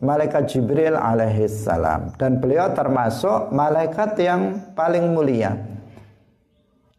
malaikat 0.00 0.48
Jibril 0.48 0.96
alaihissalam 0.96 2.16
dan 2.16 2.40
beliau 2.40 2.72
termasuk 2.72 3.52
malaikat 3.52 4.16
yang 4.16 4.72
paling 4.72 5.12
mulia. 5.12 5.60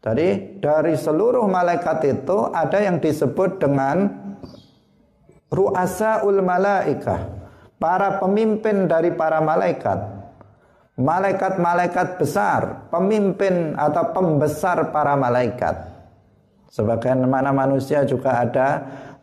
Jadi 0.02 0.58
dari 0.62 0.94
seluruh 0.94 1.46
malaikat 1.46 1.98
itu 2.06 2.50
ada 2.50 2.78
yang 2.78 3.02
disebut 3.02 3.58
dengan 3.58 4.10
ru'asaul 5.50 6.42
malaikah, 6.42 7.26
para 7.82 8.18
pemimpin 8.22 8.86
dari 8.86 9.10
para 9.14 9.42
malaikat. 9.42 10.22
Malaikat-malaikat 10.92 12.20
besar, 12.20 12.86
pemimpin 12.92 13.74
atau 13.74 14.12
pembesar 14.12 14.92
para 14.94 15.18
malaikat. 15.18 15.90
Sebagaimana 16.72 17.52
manusia 17.52 18.04
juga 18.04 18.44
ada 18.44 18.68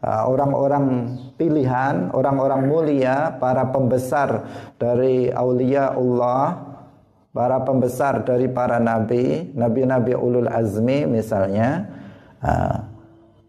orang-orang 0.03 0.85
pilihan, 1.35 2.11
orang-orang 2.15 2.61
mulia, 2.71 3.35
para 3.35 3.67
pembesar 3.67 4.47
dari 4.79 5.27
aulia 5.27 5.91
Allah, 5.91 6.55
para 7.35 7.59
pembesar 7.67 8.23
dari 8.23 8.47
para 8.47 8.79
nabi, 8.79 9.51
nabi-nabi 9.51 10.15
ulul 10.15 10.47
azmi 10.47 11.03
misalnya, 11.03 11.83
uh, 12.39 12.79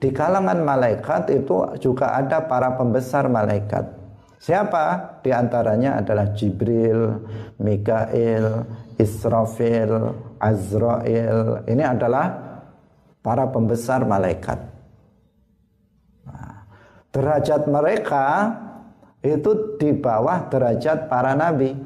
di 0.00 0.10
kalangan 0.10 0.64
malaikat 0.64 1.30
itu 1.30 1.78
juga 1.78 2.18
ada 2.18 2.42
para 2.42 2.74
pembesar 2.74 3.30
malaikat. 3.30 4.00
Siapa? 4.40 5.20
Di 5.20 5.30
antaranya 5.36 6.00
adalah 6.00 6.32
Jibril, 6.32 7.20
Mikail, 7.60 8.64
Israfil, 8.96 10.16
Azrail. 10.40 11.60
Ini 11.68 11.84
adalah 11.84 12.26
para 13.20 13.44
pembesar 13.52 14.08
malaikat 14.08 14.69
derajat 17.10 17.66
mereka 17.66 18.54
itu 19.20 19.76
di 19.76 19.92
bawah 19.92 20.48
derajat 20.48 21.10
para 21.10 21.36
nabi. 21.36 21.76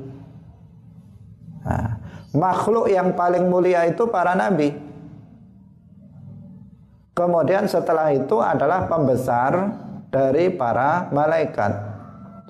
Nah, 1.64 1.98
makhluk 2.36 2.86
yang 2.92 3.16
paling 3.18 3.48
mulia 3.50 3.88
itu 3.88 4.06
para 4.06 4.36
nabi. 4.38 4.76
Kemudian 7.14 7.70
setelah 7.70 8.10
itu 8.10 8.42
adalah 8.42 8.90
pembesar 8.90 9.70
dari 10.10 10.50
para 10.50 11.10
malaikat. 11.14 11.72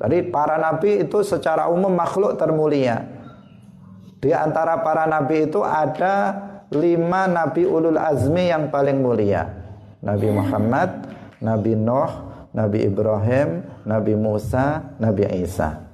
Jadi 0.00 0.32
para 0.32 0.56
nabi 0.56 1.04
itu 1.04 1.20
secara 1.20 1.68
umum 1.68 1.92
makhluk 1.92 2.34
termulia. 2.40 3.04
Di 4.24 4.32
antara 4.32 4.80
para 4.80 5.04
nabi 5.04 5.48
itu 5.48 5.60
ada 5.60 6.32
lima 6.72 7.28
nabi 7.28 7.68
ulul 7.68 8.00
azmi 8.00 8.48
yang 8.48 8.72
paling 8.72 9.04
mulia. 9.04 9.52
Nabi 10.00 10.28
Muhammad, 10.32 11.12
Nabi 11.44 11.76
Nuh, 11.76 12.23
Nabi 12.54 12.86
Ibrahim, 12.86 13.66
Nabi 13.82 14.14
Musa, 14.14 14.94
Nabi 15.02 15.26
Isa. 15.42 15.84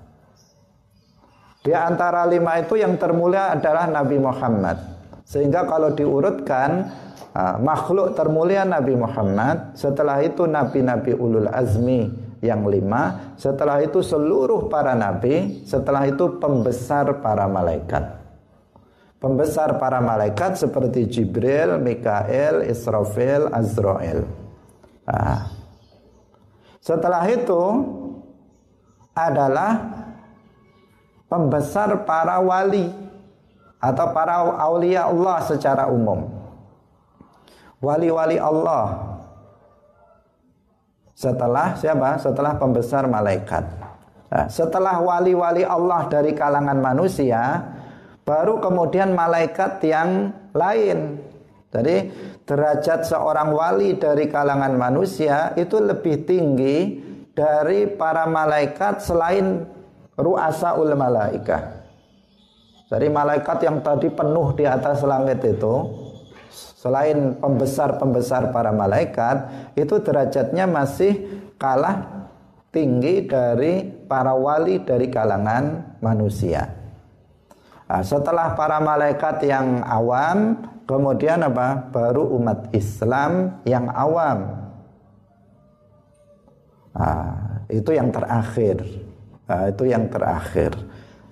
Di 1.61 1.72
antara 1.72 2.24
lima 2.24 2.56
itu 2.61 2.76
yang 2.76 2.96
termulia 2.96 3.52
adalah 3.56 3.88
Nabi 3.88 4.16
Muhammad. 4.16 4.76
Sehingga 5.24 5.68
kalau 5.68 5.92
diurutkan 5.92 6.88
uh, 7.36 7.56
makhluk 7.61 8.16
termulia 8.16 8.64
Nabi 8.64 8.96
Muhammad, 8.96 9.76
setelah 9.76 10.24
itu 10.24 10.48
nabi-nabi 10.48 11.12
ulul 11.16 11.48
azmi 11.52 12.08
yang 12.40 12.64
lima, 12.64 13.36
setelah 13.36 13.84
itu 13.84 14.00
seluruh 14.00 14.72
para 14.72 14.96
nabi, 14.96 15.61
setelah 15.68 16.08
itu 16.08 16.40
pembesar 16.40 17.20
para 17.20 17.44
malaikat. 17.44 18.20
Pembesar 19.20 19.76
para 19.76 20.00
malaikat 20.00 20.56
seperti 20.56 21.04
Jibril, 21.04 21.76
Mikael, 21.76 22.64
Israfil, 22.64 23.52
Azrael. 23.52 24.24
Nah, 25.04 25.59
setelah 26.80 27.28
itu 27.28 27.62
adalah 29.12 29.84
pembesar 31.28 32.08
para 32.08 32.40
wali 32.40 32.88
atau 33.80 34.06
para 34.12 34.44
aulia 34.60 35.08
Allah 35.08 35.38
secara 35.44 35.88
umum. 35.88 36.28
Wali-wali 37.80 38.36
Allah. 38.36 39.16
Setelah 41.16 41.76
siapa? 41.76 42.20
Setelah 42.20 42.56
pembesar 42.60 43.08
malaikat. 43.08 43.64
Nah, 44.30 44.46
setelah 44.52 45.00
wali-wali 45.00 45.64
Allah 45.64 46.08
dari 46.12 46.36
kalangan 46.36 46.76
manusia, 46.76 47.64
baru 48.24 48.60
kemudian 48.60 49.16
malaikat 49.16 49.80
yang 49.84 50.32
lain. 50.52 51.20
Jadi 51.70 51.96
derajat 52.42 53.06
seorang 53.06 53.54
wali 53.54 53.94
dari 53.94 54.26
kalangan 54.26 54.74
manusia 54.74 55.54
itu 55.54 55.78
lebih 55.78 56.26
tinggi 56.26 56.98
dari 57.30 57.86
para 57.86 58.26
malaikat 58.26 58.98
selain 58.98 59.62
ruasa 60.18 60.74
ul 60.74 60.90
malaika. 60.98 61.78
Jadi 62.90 63.06
malaikat 63.06 63.58
yang 63.62 63.78
tadi 63.86 64.10
penuh 64.10 64.50
di 64.58 64.66
atas 64.66 65.06
langit 65.06 65.38
itu 65.46 65.74
selain 66.50 67.38
pembesar-pembesar 67.38 68.50
para 68.50 68.74
malaikat 68.74 69.70
itu 69.78 70.02
derajatnya 70.02 70.66
masih 70.66 71.38
kalah 71.54 72.26
tinggi 72.74 73.30
dari 73.30 73.86
para 74.10 74.34
wali 74.34 74.82
dari 74.82 75.06
kalangan 75.06 75.94
manusia. 76.02 76.66
Nah, 77.86 78.02
setelah 78.02 78.58
para 78.58 78.82
malaikat 78.82 79.42
yang 79.46 79.86
awam 79.86 80.58
Kemudian 80.91 81.47
apa? 81.47 81.86
Baru 81.95 82.34
umat 82.34 82.74
Islam 82.74 83.62
yang 83.62 83.86
awam. 83.95 84.59
Nah, 86.99 87.62
itu 87.70 87.95
yang 87.95 88.11
terakhir. 88.11 88.82
Nah, 89.47 89.70
itu 89.70 89.86
yang 89.86 90.11
terakhir. 90.11 90.74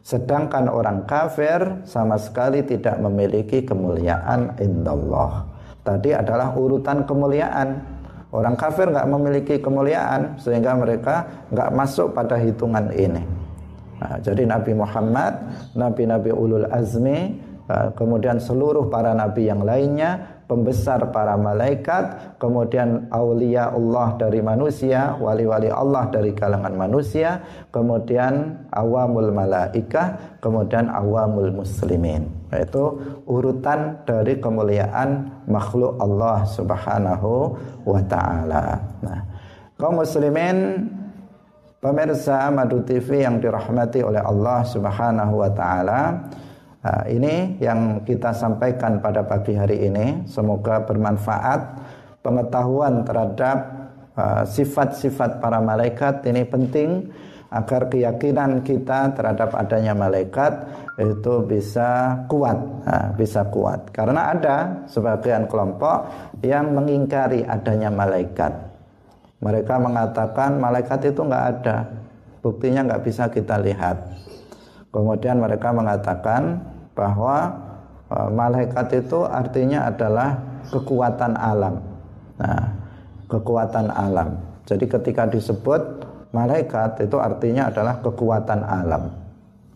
Sedangkan 0.06 0.70
orang 0.70 1.02
kafir 1.10 1.82
sama 1.82 2.14
sekali 2.22 2.62
tidak 2.62 3.02
memiliki 3.02 3.66
kemuliaan 3.66 4.54
indallah. 4.62 5.50
Tadi 5.82 6.14
adalah 6.14 6.54
urutan 6.54 7.02
kemuliaan. 7.02 7.82
Orang 8.30 8.54
kafir 8.54 8.86
nggak 8.94 9.10
memiliki 9.10 9.58
kemuliaan 9.58 10.38
sehingga 10.38 10.78
mereka 10.78 11.26
nggak 11.50 11.74
masuk 11.74 12.14
pada 12.14 12.38
hitungan 12.38 12.94
ini. 12.94 13.26
Nah, 13.98 14.22
jadi 14.22 14.46
Nabi 14.46 14.78
Muhammad, 14.78 15.34
Nabi-Nabi 15.74 16.30
ulul 16.30 16.70
azmi 16.70 17.47
kemudian 17.68 18.40
seluruh 18.40 18.88
para 18.88 19.12
nabi 19.12 19.44
yang 19.44 19.60
lainnya, 19.60 20.40
pembesar 20.48 21.12
para 21.12 21.36
malaikat, 21.36 22.36
kemudian 22.40 23.12
aulia 23.12 23.68
Allah 23.68 24.16
dari 24.16 24.40
manusia, 24.40 25.12
wali-wali 25.20 25.68
Allah 25.68 26.08
dari 26.08 26.32
kalangan 26.32 26.72
manusia, 26.72 27.44
kemudian 27.68 28.64
awamul 28.72 29.28
malaikah, 29.28 30.40
kemudian 30.40 30.88
awamul 30.88 31.52
muslimin. 31.52 32.32
Yaitu 32.48 32.80
urutan 33.28 34.00
dari 34.08 34.40
kemuliaan 34.40 35.28
makhluk 35.44 36.00
Allah 36.00 36.48
Subhanahu 36.48 37.52
wa 37.84 38.00
taala. 38.08 38.80
Nah, 39.04 39.20
kaum 39.76 40.00
muslimin 40.00 40.88
pemirsa 41.84 42.48
Madu 42.48 42.80
TV 42.88 43.28
yang 43.28 43.36
dirahmati 43.36 44.00
oleh 44.00 44.24
Allah 44.24 44.64
Subhanahu 44.64 45.44
wa 45.44 45.50
taala, 45.52 46.00
Nah, 46.78 47.02
ini 47.10 47.58
yang 47.58 48.06
kita 48.06 48.30
sampaikan 48.30 49.02
pada 49.02 49.26
pagi 49.26 49.58
hari 49.58 49.90
ini. 49.90 50.22
Semoga 50.30 50.86
bermanfaat 50.86 51.60
pengetahuan 52.22 53.02
terhadap 53.02 53.58
uh, 54.14 54.42
sifat-sifat 54.46 55.36
uh, 55.36 55.38
para 55.42 55.58
malaikat 55.58 56.22
ini 56.30 56.46
penting 56.46 57.10
agar 57.48 57.88
keyakinan 57.88 58.60
kita 58.60 59.16
terhadap 59.16 59.56
adanya 59.56 59.96
malaikat 59.96 60.68
itu 61.00 61.48
bisa 61.48 62.20
kuat, 62.28 62.58
nah, 62.84 63.10
bisa 63.16 63.42
kuat. 63.48 63.88
Karena 63.90 64.36
ada 64.36 64.56
sebagian 64.86 65.48
kelompok 65.48 66.12
yang 66.44 66.76
mengingkari 66.76 67.42
adanya 67.48 67.88
malaikat. 67.88 68.52
Mereka 69.40 69.74
mengatakan 69.80 70.60
malaikat 70.60 71.10
itu 71.10 71.24
nggak 71.24 71.46
ada, 71.58 71.76
buktinya 72.44 72.86
nggak 72.86 73.02
bisa 73.06 73.30
kita 73.30 73.56
lihat. 73.62 73.96
Kemudian 74.88 75.36
mereka 75.36 75.68
mengatakan 75.70 76.64
bahwa 76.96 77.52
uh, 78.08 78.28
malaikat 78.32 79.04
itu 79.04 79.24
artinya 79.28 79.88
adalah 79.88 80.40
kekuatan 80.72 81.36
alam. 81.36 81.80
Nah, 82.40 82.64
kekuatan 83.28 83.92
alam. 83.92 84.40
Jadi 84.64 84.84
ketika 84.88 85.28
disebut 85.28 85.80
malaikat 86.32 87.04
itu 87.04 87.16
artinya 87.20 87.68
adalah 87.68 88.00
kekuatan 88.00 88.60
alam. 88.64 89.12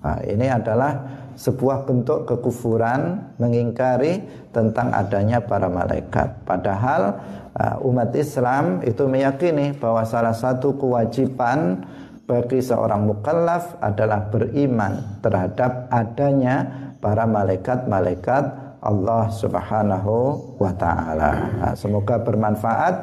Nah, 0.03 0.19
ini 0.27 0.51
adalah 0.51 0.93
sebuah 1.33 1.89
bentuk 1.89 2.29
kekufuran 2.29 3.33
mengingkari 3.41 4.21
tentang 4.53 4.93
adanya 4.93 5.41
para 5.41 5.69
malaikat. 5.71 6.45
Padahal 6.45 7.21
uh, 7.57 7.89
umat 7.89 8.13
Islam 8.13 8.85
itu 8.85 9.09
meyakini 9.09 9.73
bahwa 9.77 10.05
salah 10.05 10.37
satu 10.37 10.77
kewajiban 10.77 11.87
bagi 12.27 12.63
seorang 12.63 13.03
mukallaf 13.07 13.79
adalah 13.83 14.31
beriman 14.31 15.21
terhadap 15.21 15.91
adanya 15.91 16.71
para 17.03 17.27
malaikat-malaikat 17.27 18.45
Allah 18.83 19.31
Subhanahu 19.31 20.43
wa 20.59 20.73
taala. 20.75 21.31
Nah, 21.63 21.75
semoga 21.79 22.19
bermanfaat. 22.19 22.95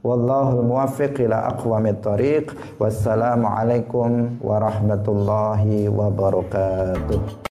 Wallahu 0.00 0.64
muwaffiq 0.64 1.18
ila 1.28 1.52
aqwamit 1.52 2.00
thariq. 2.00 2.56
Wassalamualaikum 2.80 4.40
warahmatullahi 4.40 5.92
wabarakatuh. 5.92 7.44